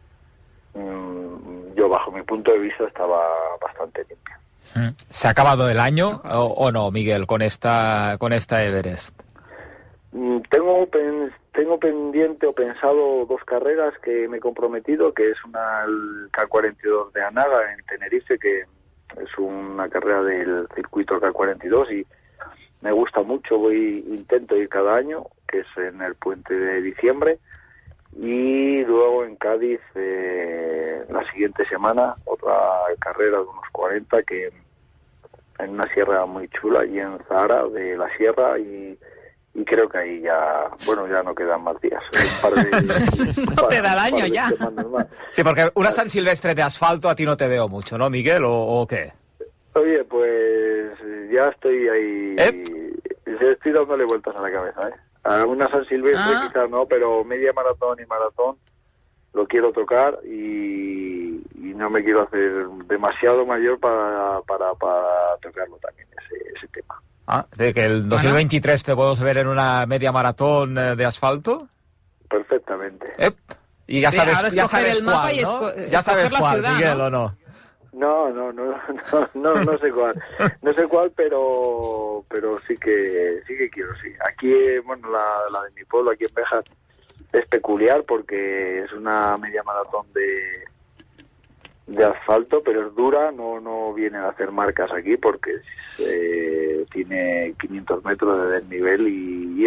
mm, 0.74 1.74
yo 1.74 1.88
bajo 1.88 2.12
mi 2.12 2.22
punto 2.22 2.52
de 2.52 2.58
vista 2.58 2.84
estaba 2.84 3.20
bastante 3.60 4.04
limpio. 4.08 4.34
Mm. 4.74 4.94
¿Se 5.10 5.26
ha 5.26 5.30
acabado 5.30 5.68
el 5.68 5.80
año 5.80 6.20
o, 6.24 6.44
o 6.44 6.70
no, 6.70 6.90
Miguel, 6.90 7.26
con 7.26 7.42
esta, 7.42 8.16
con 8.18 8.32
esta 8.32 8.64
Everest? 8.64 9.20
Mm, 10.12 10.38
Tengo, 10.50 10.86
tengo 11.58 11.80
pendiente 11.80 12.46
o 12.46 12.52
pensado 12.52 13.26
dos 13.26 13.42
carreras 13.44 13.92
que 13.98 14.28
me 14.28 14.36
he 14.36 14.40
comprometido, 14.40 15.12
que 15.12 15.30
es 15.30 15.44
una 15.44 15.82
el 15.86 16.30
K42 16.30 17.10
de 17.10 17.24
Anaga 17.24 17.74
en 17.74 17.84
Tenerife, 17.84 18.38
que 18.38 18.60
es 18.60 19.38
una 19.38 19.88
carrera 19.88 20.22
del 20.22 20.68
circuito 20.72 21.20
K42 21.20 21.98
y 21.98 22.06
me 22.80 22.92
gusta 22.92 23.22
mucho, 23.22 23.58
voy 23.58 24.04
intento 24.06 24.56
ir 24.56 24.68
cada 24.68 24.94
año, 24.94 25.24
que 25.48 25.58
es 25.58 25.66
en 25.78 26.00
el 26.00 26.14
puente 26.14 26.54
de 26.54 26.80
diciembre, 26.80 27.40
y 28.16 28.84
luego 28.84 29.24
en 29.24 29.34
Cádiz 29.34 29.80
eh, 29.96 31.04
la 31.10 31.28
siguiente 31.32 31.66
semana 31.66 32.14
otra 32.26 32.54
carrera 33.00 33.38
de 33.38 33.42
unos 33.42 33.68
40 33.72 34.22
que 34.22 34.52
en 35.58 35.70
una 35.70 35.92
sierra 35.92 36.24
muy 36.24 36.48
chula 36.50 36.86
y 36.86 37.00
en 37.00 37.18
Zahara 37.26 37.66
de 37.66 37.96
la 37.96 38.16
sierra 38.16 38.60
y, 38.60 38.96
y 39.54 39.64
creo 39.64 39.88
que 39.88 39.98
ahí 39.98 40.20
ya 40.20 40.68
bueno 40.86 41.06
ya 41.08 41.22
no 41.22 41.34
quedan 41.34 41.62
más 41.62 41.80
días 41.80 42.02
un 42.12 42.40
par 42.42 42.52
de, 42.64 42.70
No 43.46 43.54
par- 43.54 43.68
te 43.68 43.80
da 43.82 43.92
el 43.94 43.98
año 43.98 44.26
ya. 44.26 44.50
Sí, 45.32 45.42
porque 45.42 45.70
una 45.74 45.90
San 45.90 46.10
Silvestre 46.10 46.54
de 46.54 46.62
asfalto 46.62 47.08
a 47.08 47.14
ti 47.14 47.24
no 47.24 47.36
te 47.36 47.48
veo 47.48 47.68
mucho, 47.68 47.96
¿no, 47.98 48.08
Miguel? 48.10 48.44
¿O, 48.44 48.52
o 48.80 48.86
qué? 48.86 49.12
oye 49.74 50.02
pues 50.04 50.92
ya 51.32 51.48
estoy 51.48 51.88
ahí 51.88 52.34
¿Eh? 52.38 52.92
estoy 53.40 53.72
dándole 53.72 54.04
vueltas 54.04 54.34
a 54.34 54.40
la 54.40 54.50
cabeza 54.50 54.88
¿eh? 54.88 54.92
a 55.24 55.44
una 55.46 55.68
San 55.70 55.84
Silvestre 55.86 56.20
Ah. 56.24 56.44
quizás 56.48 56.68
no 56.70 56.86
pero 56.86 57.22
media 57.24 57.52
maratón 57.52 57.98
y 58.02 58.06
maratón 58.06 58.56
lo 59.34 59.46
quiero 59.46 59.70
tocar 59.72 60.18
y, 60.24 61.40
y 61.54 61.74
no 61.76 61.90
me 61.90 62.02
quiero 62.02 62.22
hacer 62.22 62.66
demasiado 62.88 63.46
mayor 63.46 63.78
para, 63.78 64.40
para, 64.48 64.72
para 64.74 65.36
tocarlo 65.42 65.76
también 65.76 66.08
ese, 66.26 66.36
ese 66.56 66.66
tema 66.68 67.00
Ah, 67.30 67.44
de 67.58 67.74
que 67.74 67.84
el 67.84 68.08
2023 68.08 68.82
te 68.82 68.94
podemos 68.94 69.20
ver 69.20 69.36
en 69.36 69.48
una 69.48 69.84
media 69.84 70.10
maratón 70.12 70.78
eh, 70.78 70.96
de 70.96 71.04
asfalto. 71.04 71.68
perfectamente 72.26 73.12
Ep. 73.18 73.36
Y 73.86 74.00
ya 74.00 74.10
sabes, 74.10 74.54
ya 74.54 74.66
sabes 74.66 74.96
el 74.96 75.04
mapa 75.04 75.28
cuál, 75.28 75.34
y 75.38 75.42
¿no? 75.42 75.74
Ya 75.90 76.00
sabes 76.00 76.32
cuál, 76.32 76.54
ciudad, 76.54 76.72
Miguel, 76.74 76.98
¿no? 76.98 77.04
¿o 77.04 77.10
no? 77.10 77.36
No, 77.92 78.30
no, 78.30 78.52
no, 78.52 78.64
no, 78.64 79.28
no, 79.34 79.54
no 79.62 79.78
sé 79.78 79.90
cuál, 79.90 80.22
no 80.62 80.72
sé 80.72 80.86
cuál, 80.86 81.12
pero, 81.14 82.24
pero 82.30 82.58
sí 82.66 82.78
que, 82.78 83.42
sí 83.46 83.58
que 83.58 83.68
quiero, 83.68 83.94
sí. 84.02 84.10
Aquí, 84.26 84.50
bueno, 84.86 85.10
la, 85.10 85.50
la 85.52 85.64
de 85.64 85.70
mi 85.72 85.84
pueblo, 85.84 86.12
aquí 86.12 86.24
en 86.24 86.34
Bejas, 86.34 86.64
es 87.32 87.46
peculiar 87.46 88.04
porque 88.04 88.84
es 88.84 88.92
una 88.92 89.36
media 89.36 89.62
maratón 89.64 90.06
de, 90.14 90.64
de 91.88 92.04
asfalto, 92.04 92.62
pero 92.62 92.86
es 92.86 92.94
dura, 92.94 93.32
no, 93.32 93.60
no 93.60 93.92
vienen 93.94 94.20
a 94.20 94.28
hacer 94.28 94.52
marcas 94.52 94.90
aquí 94.92 95.16
porque 95.16 95.50
eh, 95.98 96.84
tiene 96.92 97.54
500 97.58 98.04
metros 98.04 98.42
de 98.42 98.60
desnivel 98.60 99.08
y, 99.08 99.66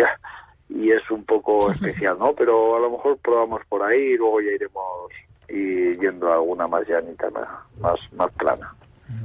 y 0.69 0.91
es 0.91 1.09
un 1.09 1.25
poco 1.25 1.71
especial, 1.71 2.17
¿no? 2.19 2.33
Pero 2.33 2.75
a 2.75 2.79
lo 2.79 2.91
mejor 2.91 3.17
probamos 3.17 3.61
por 3.67 3.83
ahí 3.83 3.99
y 3.99 4.17
luego 4.17 4.39
ya 4.41 4.51
iremos 4.51 5.11
y 5.49 5.97
yendo 5.97 6.29
a 6.29 6.35
alguna 6.35 6.67
más 6.67 6.87
llanita, 6.87 7.29
más, 7.81 7.99
más, 8.13 8.31
plana. 8.33 8.73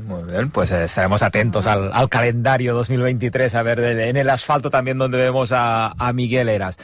Muy 0.06 0.24
bien, 0.24 0.50
pues 0.50 0.72
eh, 0.72 0.84
estaremos 0.84 1.22
atentos 1.22 1.66
al, 1.66 1.92
al 1.92 2.08
calendario 2.08 2.74
2023 2.74 3.54
a 3.54 3.62
ver 3.62 3.78
en 3.78 4.16
el 4.16 4.30
asfalto 4.30 4.70
también 4.70 4.98
donde 4.98 5.18
vemos 5.18 5.52
a, 5.52 5.92
a 5.92 6.12
Miguel 6.12 6.48
Eras. 6.48 6.78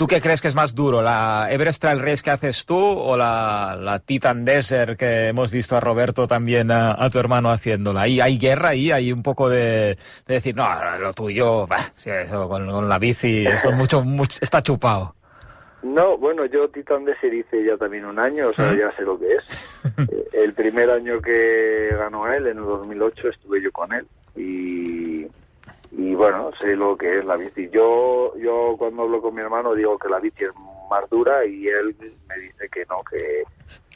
¿Tú 0.00 0.06
qué 0.06 0.22
crees 0.22 0.40
que 0.40 0.48
es 0.48 0.54
más 0.54 0.74
duro, 0.74 1.02
la 1.02 1.48
Everest 1.50 1.82
Trail 1.82 2.00
Race 2.00 2.22
que 2.22 2.30
haces 2.30 2.64
tú 2.64 2.78
o 2.78 3.18
la, 3.18 3.76
la 3.78 3.98
Titan 3.98 4.46
Desert 4.46 4.98
que 4.98 5.28
hemos 5.28 5.50
visto 5.50 5.76
a 5.76 5.80
Roberto 5.80 6.26
también 6.26 6.70
a, 6.70 6.92
a 6.98 7.10
tu 7.10 7.18
hermano 7.18 7.50
haciéndola? 7.50 8.00
¿Hay, 8.00 8.18
hay 8.18 8.38
guerra 8.38 8.70
ahí? 8.70 8.90
¿Hay 8.92 9.12
un 9.12 9.22
poco 9.22 9.50
de, 9.50 9.98
de 10.26 10.34
decir, 10.34 10.56
no, 10.56 10.66
lo 10.98 11.12
tuyo, 11.12 11.66
bah, 11.66 11.92
sí, 11.96 12.08
eso 12.08 12.48
con, 12.48 12.66
con 12.70 12.88
la 12.88 12.98
bici, 12.98 13.46
eso 13.46 13.72
mucho, 13.72 14.02
mucho, 14.02 14.38
está 14.40 14.62
chupado? 14.62 15.14
No, 15.82 16.16
bueno, 16.16 16.46
yo 16.46 16.70
Titan 16.70 17.04
Desert 17.04 17.34
hice 17.34 17.62
ya 17.62 17.76
también 17.76 18.06
un 18.06 18.18
año, 18.18 18.48
o 18.48 18.52
sea, 18.54 18.74
ya 18.74 18.90
sé 18.96 19.02
lo 19.02 19.18
que 19.18 19.34
es. 19.34 19.44
Eh, 20.10 20.28
el 20.32 20.54
primer 20.54 20.90
año 20.90 21.20
que 21.20 21.90
ganó 21.90 22.26
él, 22.32 22.46
en 22.46 22.56
el 22.56 22.64
2008, 22.64 23.28
estuve 23.28 23.62
yo 23.62 23.70
con 23.70 23.92
él 23.92 24.06
y, 24.34 25.19
y 25.92 26.14
bueno, 26.14 26.50
sé 26.60 26.76
lo 26.76 26.96
que 26.96 27.18
es 27.18 27.24
la 27.24 27.36
bici. 27.36 27.68
Yo, 27.70 28.36
yo 28.36 28.76
cuando 28.78 29.02
hablo 29.02 29.20
con 29.20 29.34
mi 29.34 29.40
hermano 29.40 29.74
digo 29.74 29.98
que 29.98 30.08
la 30.08 30.20
bici 30.20 30.44
es 30.44 30.50
más 30.88 31.08
dura 31.10 31.44
y 31.44 31.66
él 31.68 31.96
me 32.28 32.36
dice 32.36 32.68
que 32.68 32.84
no, 32.86 33.02
que, 33.10 33.44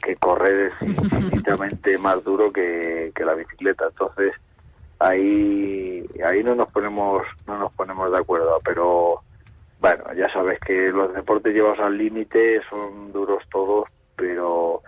que 0.03 0.15
correr 0.17 0.71
es 0.81 0.87
infinitamente 0.87 1.97
más 1.99 2.23
duro 2.23 2.51
que, 2.51 3.11
que 3.15 3.25
la 3.25 3.33
bicicleta. 3.33 3.85
Entonces, 3.87 4.33
ahí, 4.99 6.05
ahí 6.25 6.43
no 6.43 6.55
nos 6.55 6.71
ponemos, 6.71 7.23
no 7.47 7.57
nos 7.57 7.73
ponemos 7.73 8.11
de 8.11 8.17
acuerdo, 8.17 8.57
pero 8.63 9.21
bueno, 9.79 10.03
ya 10.15 10.31
sabes 10.31 10.59
que 10.59 10.89
los 10.89 11.13
deportes 11.13 11.53
llevados 11.53 11.79
al 11.79 11.97
límite 11.97 12.61
son 12.69 13.11
duros 13.11 13.43
todos, 13.51 13.87
pero 14.15 14.81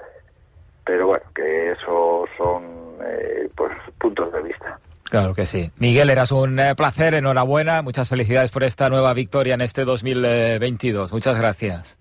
pero 0.85 1.07
bueno, 1.07 1.25
que 1.35 1.67
eso 1.67 2.25
son 2.37 2.63
eh, 3.03 3.49
pues 3.55 3.73
puntos 3.99 4.31
de 4.31 4.41
vista. 4.41 4.79
Claro 5.09 5.33
que 5.33 5.45
sí. 5.45 5.71
Miguel, 5.77 6.09
eras 6.09 6.31
un 6.31 6.59
eh, 6.59 6.75
placer, 6.75 7.13
enhorabuena, 7.13 7.81
muchas 7.81 8.09
felicidades 8.09 8.51
por 8.51 8.63
esta 8.63 8.89
nueva 8.89 9.13
victoria 9.13 9.53
en 9.53 9.61
este 9.61 9.85
2022. 9.85 11.11
Muchas 11.11 11.37
gracias. 11.37 11.97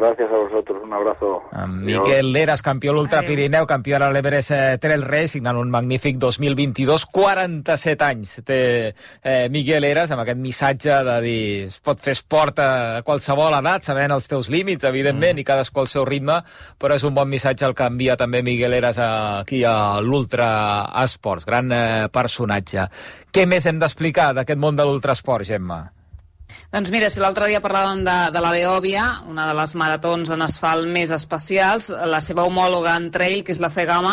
Gracias 0.00 0.30
a 0.32 0.36
vosotros, 0.36 0.82
un 0.82 0.92
abrazo. 0.94 1.42
Miquel 1.68 2.32
Leras, 2.32 2.62
campió 2.62 2.94
l'Ultra. 2.94 3.20
Pirineu, 3.20 3.66
campió 3.68 3.98
a 3.98 4.08
l'Everest 4.08 4.50
eh, 4.56 4.78
Trail 4.80 5.02
Race, 5.04 5.34
signant 5.34 5.58
un 5.60 5.68
magnífic 5.68 6.16
2022, 6.16 7.04
47 7.04 8.06
anys 8.06 8.32
té 8.48 8.60
eh, 8.88 9.50
Miquel 9.52 9.84
Eras, 9.84 10.14
amb 10.16 10.24
aquest 10.24 10.40
missatge 10.40 10.96
de 11.04 11.18
dir 11.26 11.44
es 11.66 11.76
pot 11.84 12.00
fer 12.00 12.16
esport 12.16 12.64
a 12.64 12.70
qualsevol 13.04 13.58
edat, 13.58 13.84
sabent 13.84 14.16
els 14.16 14.32
teus 14.32 14.48
límits, 14.48 14.88
evidentment, 14.88 15.36
mm. 15.36 15.44
i 15.44 15.48
cadascú 15.52 15.84
al 15.84 15.92
seu 15.92 16.08
ritme, 16.08 16.40
però 16.80 16.96
és 16.96 17.04
un 17.04 17.12
bon 17.20 17.28
missatge 17.28 17.68
el 17.68 17.76
que 17.76 17.92
envia 17.92 18.16
també 18.16 18.40
Miquel 18.46 18.80
Eras 18.80 19.04
aquí 19.04 19.66
a 19.68 20.00
l'Ultra 20.00 20.50
Esports, 21.04 21.44
gran 21.44 21.76
eh, 21.76 22.08
personatge. 22.08 22.88
Què 23.28 23.44
més 23.44 23.68
hem 23.68 23.84
d'explicar 23.84 24.32
d'aquest 24.32 24.64
món 24.64 24.80
de 24.80 24.88
l'ultrasport, 24.88 25.44
Gemma? 25.44 25.82
Doncs 26.70 26.92
mira, 26.94 27.08
si 27.10 27.18
l'altre 27.18 27.48
dia 27.50 27.58
parlàvem 27.58 28.04
de, 28.06 28.12
de 28.30 28.40
la 28.44 28.52
Beòvia, 28.54 29.04
una 29.26 29.48
de 29.48 29.56
les 29.58 29.72
maratons 29.74 30.28
en 30.30 30.44
asfalt 30.44 30.86
més 30.86 31.10
especials, 31.10 31.88
la 31.90 32.20
seva 32.22 32.44
homòloga 32.46 32.92
en 32.94 33.08
trail, 33.10 33.40
que 33.42 33.50
és 33.50 33.58
la 33.58 33.72
Cegama, 33.74 34.12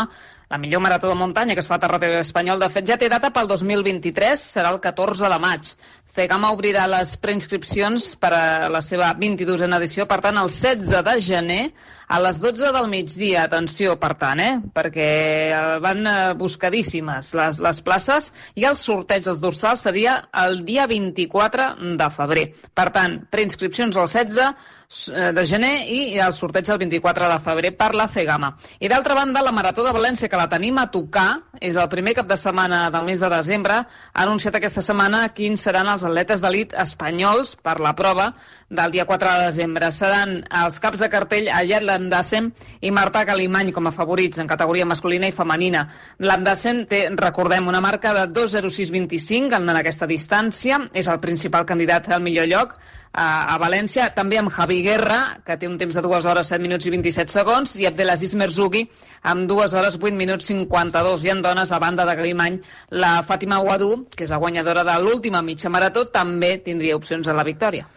la 0.49 0.57
millor 0.57 0.81
marató 0.81 1.11
de 1.11 1.19
muntanya 1.19 1.53
que 1.53 1.61
es 1.61 1.69
fa 1.69 1.77
a 1.77 1.83
territori 1.83 2.17
espanyol, 2.17 2.57
de 2.57 2.71
fet 2.73 2.87
ja 2.89 2.97
té 2.97 3.11
data 3.13 3.29
pel 3.35 3.45
2023, 3.51 4.41
serà 4.55 4.71
el 4.73 4.81
14 4.81 5.29
de 5.29 5.37
maig. 5.43 5.69
Cegama 6.17 6.49
obrirà 6.55 6.87
les 6.89 7.13
preinscripcions 7.21 8.09
per 8.17 8.33
a 8.33 8.43
la 8.73 8.81
seva 8.81 9.11
22a 9.13 9.69
edició, 9.77 10.07
per 10.09 10.17
tant, 10.25 10.41
el 10.41 10.49
16 10.49 11.05
de 11.05 11.15
gener 11.21 11.61
a 12.07 12.19
les 12.23 12.39
12 12.39 12.71
del 12.71 12.87
migdia. 12.89 13.43
Atenció, 13.47 13.97
per 13.99 14.13
tant, 14.19 14.39
eh? 14.39 14.53
perquè 14.73 15.09
eh, 15.51 15.59
van 15.83 16.07
eh, 16.07 16.15
buscadíssimes 16.39 17.33
les, 17.37 17.59
les 17.63 17.83
places 17.83 18.31
i 18.55 18.65
el 18.67 18.79
sorteig 18.79 19.27
dels 19.27 19.43
dorsals 19.43 19.83
seria 19.87 20.17
el 20.45 20.63
dia 20.67 20.87
24 20.87 21.69
de 21.99 22.09
febrer. 22.15 22.47
Per 22.73 22.89
tant, 22.95 23.19
preinscripcions 23.31 23.95
el 23.95 24.07
16 24.07 24.39
eh, 24.47 25.31
de 25.35 25.45
gener 25.45 25.73
i 25.91 25.99
el 26.23 26.35
sorteig 26.35 26.69
el 26.71 26.79
24 26.85 27.27
de 27.33 27.39
febrer 27.43 27.73
per 27.77 27.91
la 27.95 28.07
Cegama. 28.11 28.53
I 28.79 28.87
d'altra 28.91 29.17
banda, 29.17 29.43
la 29.43 29.55
Marató 29.55 29.83
de 29.83 29.95
València, 29.95 30.31
que 30.31 30.39
la 30.39 30.49
tenim 30.51 30.79
a 30.79 30.87
tocar, 30.91 31.29
és 31.59 31.75
el 31.75 31.89
primer 31.91 32.15
cap 32.15 32.29
de 32.29 32.37
setmana 32.39 32.87
del 32.93 33.07
mes 33.07 33.19
de 33.19 33.31
desembre, 33.33 33.81
ha 33.83 34.23
anunciat 34.23 34.55
aquesta 34.55 34.83
setmana 34.85 35.27
quins 35.35 35.67
seran 35.67 35.91
els 35.91 36.07
atletes 36.07 36.43
d'elit 36.43 36.75
espanyols 36.77 37.57
per 37.59 37.79
la 37.83 37.95
prova 37.97 38.31
del 38.69 38.91
dia 38.91 39.05
4 39.05 39.29
de 39.31 39.45
desembre. 39.45 39.91
Seran 39.95 40.41
els 40.63 40.79
caps 40.83 40.99
de 40.99 41.09
cartell 41.09 41.47
Ayat 41.53 41.85
Landassen 41.87 42.51
i 42.81 42.91
Marta 42.91 43.23
Calimany 43.25 43.71
com 43.75 43.87
a 43.87 43.95
favorits 43.95 44.41
en 44.43 44.49
categoria 44.49 44.85
masculina 44.85 45.27
i 45.29 45.35
femenina. 45.35 45.85
Landassen 46.19 46.85
té, 46.89 47.07
recordem, 47.15 47.67
una 47.67 47.81
marca 47.81 48.13
de 48.13 48.27
2.0625 48.35 49.55
en 49.57 49.75
aquesta 49.77 50.07
distància, 50.07 50.81
és 50.93 51.07
el 51.07 51.19
principal 51.23 51.65
candidat 51.65 52.11
al 52.11 52.23
millor 52.23 52.47
lloc, 52.51 52.77
a, 53.17 53.57
València, 53.57 54.11
també 54.13 54.37
amb 54.37 54.51
Javi 54.53 54.81
Guerra, 54.85 55.39
que 55.45 55.55
té 55.57 55.67
un 55.67 55.77
temps 55.79 55.95
de 55.95 56.03
2 56.03 56.25
hores 56.29 56.51
7 56.51 56.61
minuts 56.61 56.85
i 56.85 56.91
27 56.93 57.33
segons, 57.33 57.73
i 57.81 57.87
Abdelaziz 57.89 58.35
Merzougui, 58.37 58.83
amb 59.23 59.47
2 59.49 59.73
hores 59.73 59.97
8 59.97 60.13
minuts 60.13 60.51
52. 60.51 61.25
I 61.25 61.33
en 61.33 61.41
dones, 61.41 61.71
a 61.71 61.79
banda 61.79 62.05
de 62.05 62.15
Galimany, 62.19 62.59
la 62.91 63.23
Fàtima 63.25 63.57
Ouadou, 63.63 64.03
que 64.13 64.27
és 64.27 64.33
la 64.33 64.37
guanyadora 64.43 64.83
de 64.85 64.99
l'última 65.01 65.41
mitja 65.41 65.71
marató, 65.73 66.05
també 66.13 66.57
tindria 66.61 66.99
opcions 66.99 67.27
a 67.27 67.33
la 67.33 67.47
victòria. 67.47 67.87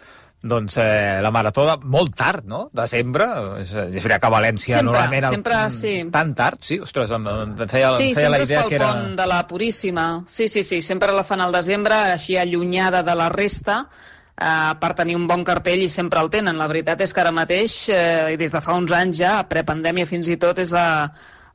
Doncs 0.42 0.76
eh, 0.80 1.18
la 1.20 1.30
marató 1.30 1.66
de, 1.66 1.74
molt 1.84 2.14
tard, 2.16 2.46
no? 2.48 2.62
Desembre. 2.72 3.26
És, 3.60 3.74
és 3.76 3.96
veritat 4.00 4.22
que 4.22 4.28
a 4.30 4.32
València 4.32 4.78
Sempre, 4.78 4.86
normalment... 4.94 5.24
el- 5.28 5.34
sempre, 5.36 5.58
sí. 5.76 5.92
Tan 6.14 6.30
tard? 6.34 6.62
Sí, 6.64 6.78
ostres, 6.80 7.10
em, 7.12 7.26
em 7.28 7.56
feia, 7.68 7.90
Sí, 7.98 8.06
em 8.10 8.14
feia 8.16 8.30
la 8.32 8.38
sempre 8.40 8.54
idea 8.54 8.68
que 8.70 8.78
era... 8.78 8.88
pont 8.94 9.18
de 9.18 9.26
la 9.28 9.40
Puríssima. 9.50 10.06
Sí, 10.26 10.48
sí, 10.48 10.62
sí, 10.64 10.80
sempre 10.80 11.12
la 11.12 11.24
fan 11.28 11.42
al 11.44 11.52
desembre, 11.52 11.98
així 12.14 12.38
allunyada 12.40 13.02
de 13.04 13.14
la 13.20 13.28
resta, 13.28 13.82
eh, 14.40 14.72
per 14.80 14.94
tenir 14.96 15.18
un 15.20 15.26
bon 15.28 15.44
cartell 15.44 15.82
i 15.84 15.90
sempre 15.92 16.22
el 16.24 16.30
tenen. 16.32 16.56
La 16.56 16.70
veritat 16.72 17.04
és 17.04 17.12
que 17.12 17.20
ara 17.20 17.32
mateix, 17.36 17.76
eh, 17.92 18.32
i 18.32 18.40
des 18.40 18.50
de 18.56 18.62
fa 18.64 18.78
uns 18.80 18.96
anys 18.96 19.20
ja, 19.20 19.34
prepandèmia 19.44 20.08
fins 20.08 20.32
i 20.32 20.38
tot, 20.40 20.56
és 20.64 20.72
la, 20.72 20.86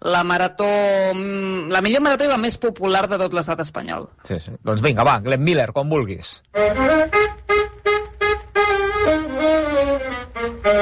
la 0.06 0.22
marató, 0.24 0.70
mm, 1.16 1.72
la 1.74 1.82
millor 1.82 2.06
marató 2.06 2.30
i 2.30 2.30
la 2.30 2.38
més 2.38 2.62
popular 2.62 3.08
de 3.10 3.18
tot 3.18 3.34
l'estat 3.34 3.66
espanyol. 3.66 4.12
Sí, 4.30 4.38
sí. 4.46 4.54
Doncs 4.62 4.86
vinga, 4.86 5.02
va, 5.04 5.18
Glenn 5.26 5.42
Miller, 5.42 5.72
quan 5.74 5.90
vulguis. 5.90 6.36
Quan 10.66 10.74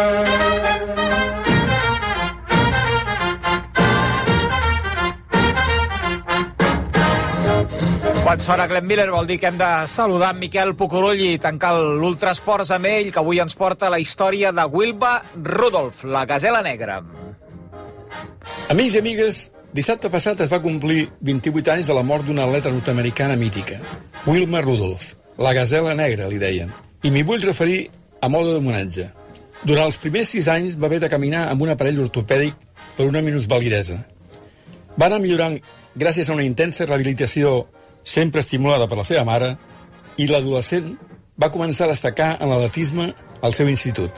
sona 8.40 8.64
Glenn 8.72 8.88
Miller 8.88 9.12
vol 9.12 9.28
dir 9.28 9.36
que 9.42 9.50
hem 9.50 9.58
de 9.60 9.68
saludar 9.92 10.30
en 10.32 10.40
Miquel 10.40 10.72
Pucurull 10.80 11.20
i 11.20 11.36
tancar 11.36 11.76
l'Ultrasports 11.76 12.72
amb 12.72 12.88
ell, 12.88 13.12
que 13.12 13.20
avui 13.20 13.44
ens 13.44 13.52
porta 13.60 13.92
la 13.92 14.00
història 14.00 14.56
de 14.56 14.64
Wilba 14.72 15.20
Rudolph, 15.36 16.08
la 16.08 16.24
gazela 16.30 16.62
negra. 16.64 17.02
Amics 18.72 18.96
i 18.96 19.02
amigues, 19.02 19.52
dissabte 19.76 20.08
passat 20.14 20.46
es 20.46 20.52
va 20.54 20.62
complir 20.64 21.10
28 21.20 21.74
anys 21.76 21.92
de 21.92 21.98
la 21.98 22.06
mort 22.08 22.24
d'una 22.24 22.48
atleta 22.48 22.72
nord-americana 22.72 23.36
mítica, 23.36 23.84
Wilma 24.24 24.64
Rudolph, 24.64 25.12
la 25.44 25.52
gazela 25.52 25.92
negra, 25.92 26.32
li 26.32 26.40
deien. 26.40 26.72
I 27.04 27.12
m'hi 27.12 27.28
vull 27.28 27.44
referir 27.44 27.92
a 28.24 28.32
mode 28.32 28.56
d'homenatge. 28.56 29.23
Durant 29.64 29.88
els 29.88 29.96
primers 29.96 30.28
sis 30.34 30.50
anys 30.52 30.74
va 30.76 30.90
haver 30.90 31.00
de 31.00 31.10
caminar 31.12 31.46
amb 31.48 31.62
un 31.64 31.70
aparell 31.72 32.02
ortopèdic 32.04 32.56
per 32.98 33.06
una 33.08 33.22
minusvalidesa. 33.24 33.96
Va 35.00 35.08
anar 35.08 35.22
millorant 35.24 35.56
gràcies 35.96 36.28
a 36.28 36.36
una 36.36 36.44
intensa 36.44 36.84
rehabilitació 36.86 37.54
sempre 38.04 38.44
estimulada 38.44 38.90
per 38.92 38.98
la 39.00 39.06
seva 39.08 39.24
mare 39.24 39.54
i 40.20 40.28
l'adolescent 40.28 40.92
va 41.40 41.52
començar 41.54 41.88
a 41.88 41.94
destacar 41.94 42.34
en 42.42 42.52
l'atletisme 42.52 43.14
al 43.42 43.56
seu 43.56 43.72
institut. 43.72 44.12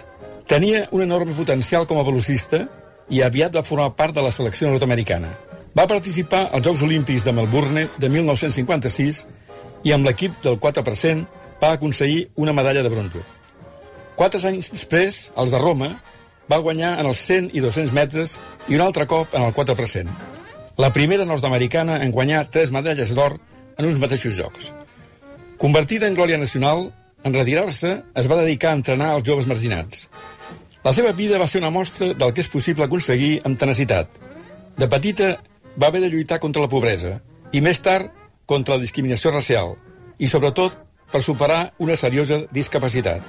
Tenia 0.49 0.87
un 0.91 1.05
enorme 1.05 1.37
potencial 1.37 1.85
com 1.85 2.01
a 2.01 2.07
velocista 2.09 2.65
i 3.13 3.21
aviat 3.21 3.53
va 3.53 3.63
formar 3.63 3.93
part 3.95 4.17
de 4.17 4.25
la 4.25 4.33
selecció 4.33 4.73
nord-americana. 4.73 5.29
Va 5.77 5.85
participar 5.85 6.47
als 6.51 6.65
Jocs 6.65 6.81
Olímpics 6.81 7.23
de 7.23 7.37
Melbourne 7.37 7.87
de 8.01 8.09
1956 8.09 9.25
i 9.85 9.93
amb 9.93 10.09
l'equip 10.09 10.41
del 10.41 10.57
4% 10.57 11.25
va 11.61 11.75
aconseguir 11.77 12.29
una 12.35 12.53
medalla 12.53 12.81
de 12.81 12.89
bronze. 12.89 13.21
Quatre 14.15 14.39
anys 14.47 14.71
després, 14.71 15.29
els 15.35 15.51
de 15.51 15.59
Roma, 15.59 15.89
va 16.51 16.61
guanyar 16.63 16.93
en 17.01 17.09
els 17.09 17.19
100 17.27 17.49
i 17.57 17.63
200 17.63 17.91
metres 17.95 18.37
i 18.69 18.77
un 18.77 18.83
altre 18.85 19.07
cop 19.11 19.33
en 19.35 19.43
el 19.43 19.53
4%. 19.53 20.13
La 20.77 20.91
primera 20.95 21.25
nord-americana 21.27 21.97
en 22.03 22.11
guanyar 22.15 22.45
tres 22.51 22.71
medalles 22.71 23.11
d'or 23.15 23.37
en 23.77 23.87
uns 23.89 23.99
mateixos 23.99 24.37
jocs. 24.37 24.71
Convertida 25.57 26.07
en 26.07 26.15
glòria 26.15 26.39
nacional, 26.39 26.89
en 27.23 27.33
retirar-se 27.33 27.91
es 28.15 28.29
va 28.31 28.39
dedicar 28.39 28.71
a 28.71 28.79
entrenar 28.79 29.13
els 29.17 29.27
joves 29.27 29.47
marginats. 29.51 30.07
La 30.85 30.93
seva 30.93 31.11
vida 31.17 31.39
va 31.41 31.47
ser 31.47 31.63
una 31.63 31.73
mostra 31.73 32.13
del 32.13 32.31
que 32.31 32.43
és 32.43 32.51
possible 32.51 32.85
aconseguir 32.85 33.39
amb 33.43 33.59
tenacitat. 33.59 34.07
De 34.77 34.87
petita 34.87 35.31
va 35.81 35.87
haver 35.87 36.03
de 36.03 36.11
lluitar 36.13 36.39
contra 36.39 36.61
la 36.61 36.71
pobresa 36.71 37.17
i 37.51 37.61
més 37.61 37.81
tard 37.81 38.11
contra 38.45 38.75
la 38.75 38.83
discriminació 38.83 39.31
racial 39.33 39.73
i 40.19 40.29
sobretot 40.31 40.84
per 41.11 41.21
superar 41.23 41.73
una 41.77 41.95
seriosa 41.95 42.43
discapacitat. 42.51 43.23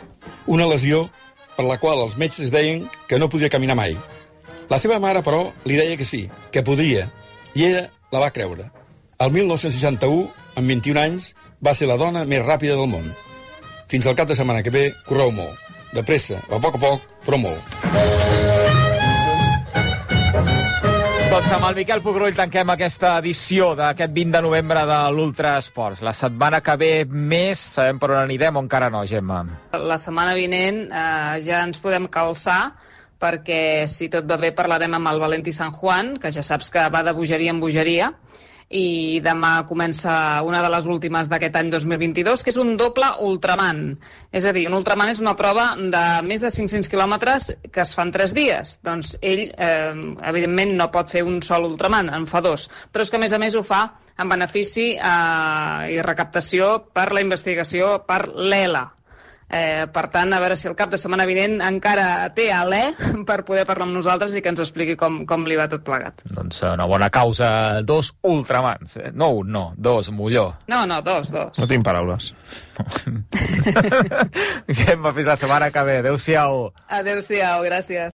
Una 0.46 0.66
lesió 0.66 1.06
per 1.56 1.64
la 1.66 1.78
qual 1.80 2.02
els 2.04 2.16
metges 2.20 2.52
deien 2.52 2.86
que 3.08 3.18
no 3.18 3.30
podia 3.32 3.52
caminar 3.52 3.76
mai. 3.78 3.96
La 4.68 4.78
seva 4.82 4.98
mare, 5.00 5.22
però, 5.22 5.52
li 5.64 5.78
deia 5.78 5.96
que 5.96 6.04
sí, 6.04 6.26
que 6.52 6.64
podria, 6.66 7.06
i 7.54 7.68
ella 7.68 7.86
la 8.12 8.24
va 8.24 8.32
creure. 8.34 8.70
El 9.22 9.32
1961, 9.32 10.26
amb 10.56 10.74
21 10.74 11.00
anys, 11.00 11.30
va 11.64 11.74
ser 11.74 11.88
la 11.88 11.96
dona 12.00 12.26
més 12.28 12.44
ràpida 12.44 12.76
del 12.76 12.90
món. 12.90 13.08
Fins 13.88 14.06
al 14.06 14.18
cap 14.18 14.28
de 14.28 14.36
setmana 14.36 14.64
que 14.66 14.74
ve, 14.74 14.90
correu 15.06 15.32
molt. 15.32 15.62
De 15.94 16.04
pressa, 16.04 16.42
a 16.50 16.60
poc 16.60 16.76
a 16.76 16.82
poc, 16.88 17.10
però 17.24 17.40
molt. 17.40 18.15
Doncs 21.36 21.52
amb 21.52 21.66
el 21.68 21.74
Miquel 21.76 22.00
Pucrull 22.00 22.32
tanquem 22.32 22.70
aquesta 22.72 23.10
edició 23.20 23.66
d'aquest 23.76 24.08
20 24.16 24.32
de 24.32 24.40
novembre 24.40 24.86
de 24.88 25.00
l'Ultra 25.12 25.50
Esports. 25.60 26.00
La 26.00 26.14
setmana 26.16 26.62
que 26.64 26.76
ve 26.80 26.88
més, 27.04 27.60
sabem 27.74 27.98
per 28.00 28.08
on 28.14 28.20
anirem 28.22 28.56
o 28.56 28.62
encara 28.64 28.88
no, 28.88 29.02
Gemma? 29.04 29.42
La 29.76 29.98
setmana 30.00 30.32
vinent 30.32 30.78
eh, 30.86 31.34
ja 31.44 31.60
ens 31.66 31.82
podem 31.84 32.06
calçar 32.08 32.70
perquè 33.20 33.84
si 33.84 34.08
tot 34.08 34.24
va 34.24 34.38
bé 34.40 34.54
parlarem 34.56 34.96
amb 34.96 35.10
el 35.12 35.20
Valentí 35.20 35.52
San 35.52 35.76
Juan, 35.76 36.14
que 36.22 36.32
ja 36.32 36.40
saps 36.40 36.72
que 36.72 36.88
va 36.88 37.04
de 37.04 37.12
bogeria 37.12 37.52
en 37.52 37.60
bogeria, 37.60 38.14
i 38.68 39.20
demà 39.22 39.60
comença 39.68 40.42
una 40.42 40.58
de 40.64 40.70
les 40.72 40.86
últimes 40.90 41.28
d'aquest 41.30 41.54
any 41.60 41.68
2022, 41.70 42.42
que 42.42 42.50
és 42.50 42.58
un 42.58 42.74
doble 42.78 43.12
Ultraman. 43.22 43.84
És 44.34 44.44
a 44.44 44.52
dir, 44.56 44.66
un 44.66 44.74
Ultraman 44.80 45.12
és 45.12 45.22
una 45.22 45.36
prova 45.38 45.68
de 45.76 46.02
més 46.26 46.42
de 46.42 46.50
500 46.50 46.90
quilòmetres 46.90 47.52
que 47.70 47.84
es 47.84 47.94
fan 47.94 48.10
3 48.14 48.34
dies. 48.34 48.78
Doncs 48.82 49.14
ell, 49.22 49.46
eh, 49.54 49.94
evidentment, 50.26 50.74
no 50.74 50.90
pot 50.90 51.14
fer 51.14 51.22
un 51.22 51.38
sol 51.46 51.68
Ultraman, 51.70 52.10
en 52.10 52.26
fa 52.26 52.42
dos. 52.42 52.68
Però 52.90 53.06
és 53.06 53.10
que, 53.10 53.20
a 53.20 53.22
més 53.22 53.32
a 53.32 53.38
més, 53.38 53.54
ho 53.54 53.62
fa 53.62 53.84
en 54.18 54.28
benefici 54.28 54.94
eh, 54.96 55.94
i 55.94 56.02
recaptació 56.02 56.90
per 56.92 57.12
la 57.12 57.22
investigació 57.22 58.00
per 58.08 58.24
l'ELA, 58.34 58.95
Eh, 59.46 59.86
per 59.94 60.08
tant, 60.10 60.32
a 60.34 60.40
veure 60.42 60.56
si 60.58 60.66
el 60.66 60.74
cap 60.74 60.90
de 60.90 60.98
setmana 60.98 61.22
vinent 61.28 61.60
encara 61.62 62.26
té 62.34 62.48
alè 62.50 62.80
per 63.28 63.44
poder 63.46 63.62
parlar 63.68 63.86
amb 63.86 63.94
nosaltres 63.94 64.34
i 64.34 64.42
que 64.42 64.50
ens 64.50 64.62
expliqui 64.64 64.96
com, 64.98 65.20
com 65.28 65.44
li 65.46 65.54
va 65.58 65.68
tot 65.70 65.84
plegat. 65.86 66.24
Doncs 66.34 66.62
una 66.66 66.86
bona 66.90 67.10
causa, 67.14 67.82
dos 67.86 68.10
ultramans. 68.26 68.96
Eh, 68.98 69.12
No 69.14 69.30
un, 69.38 69.50
no, 69.54 69.64
dos, 69.76 70.10
molló. 70.10 70.48
No, 70.66 70.82
no, 70.86 70.98
dos, 71.02 71.30
dos. 71.30 71.58
No 71.58 71.66
tinc 71.70 71.84
paraules. 71.86 72.32
Gemma, 74.68 75.12
fins 75.14 75.26
la 75.30 75.36
setmana 75.38 75.70
que 75.70 75.82
ve. 75.86 75.98
Adéu-siau. 76.02 76.66
Adéu-siau, 76.98 77.62
gràcies. 77.64 78.12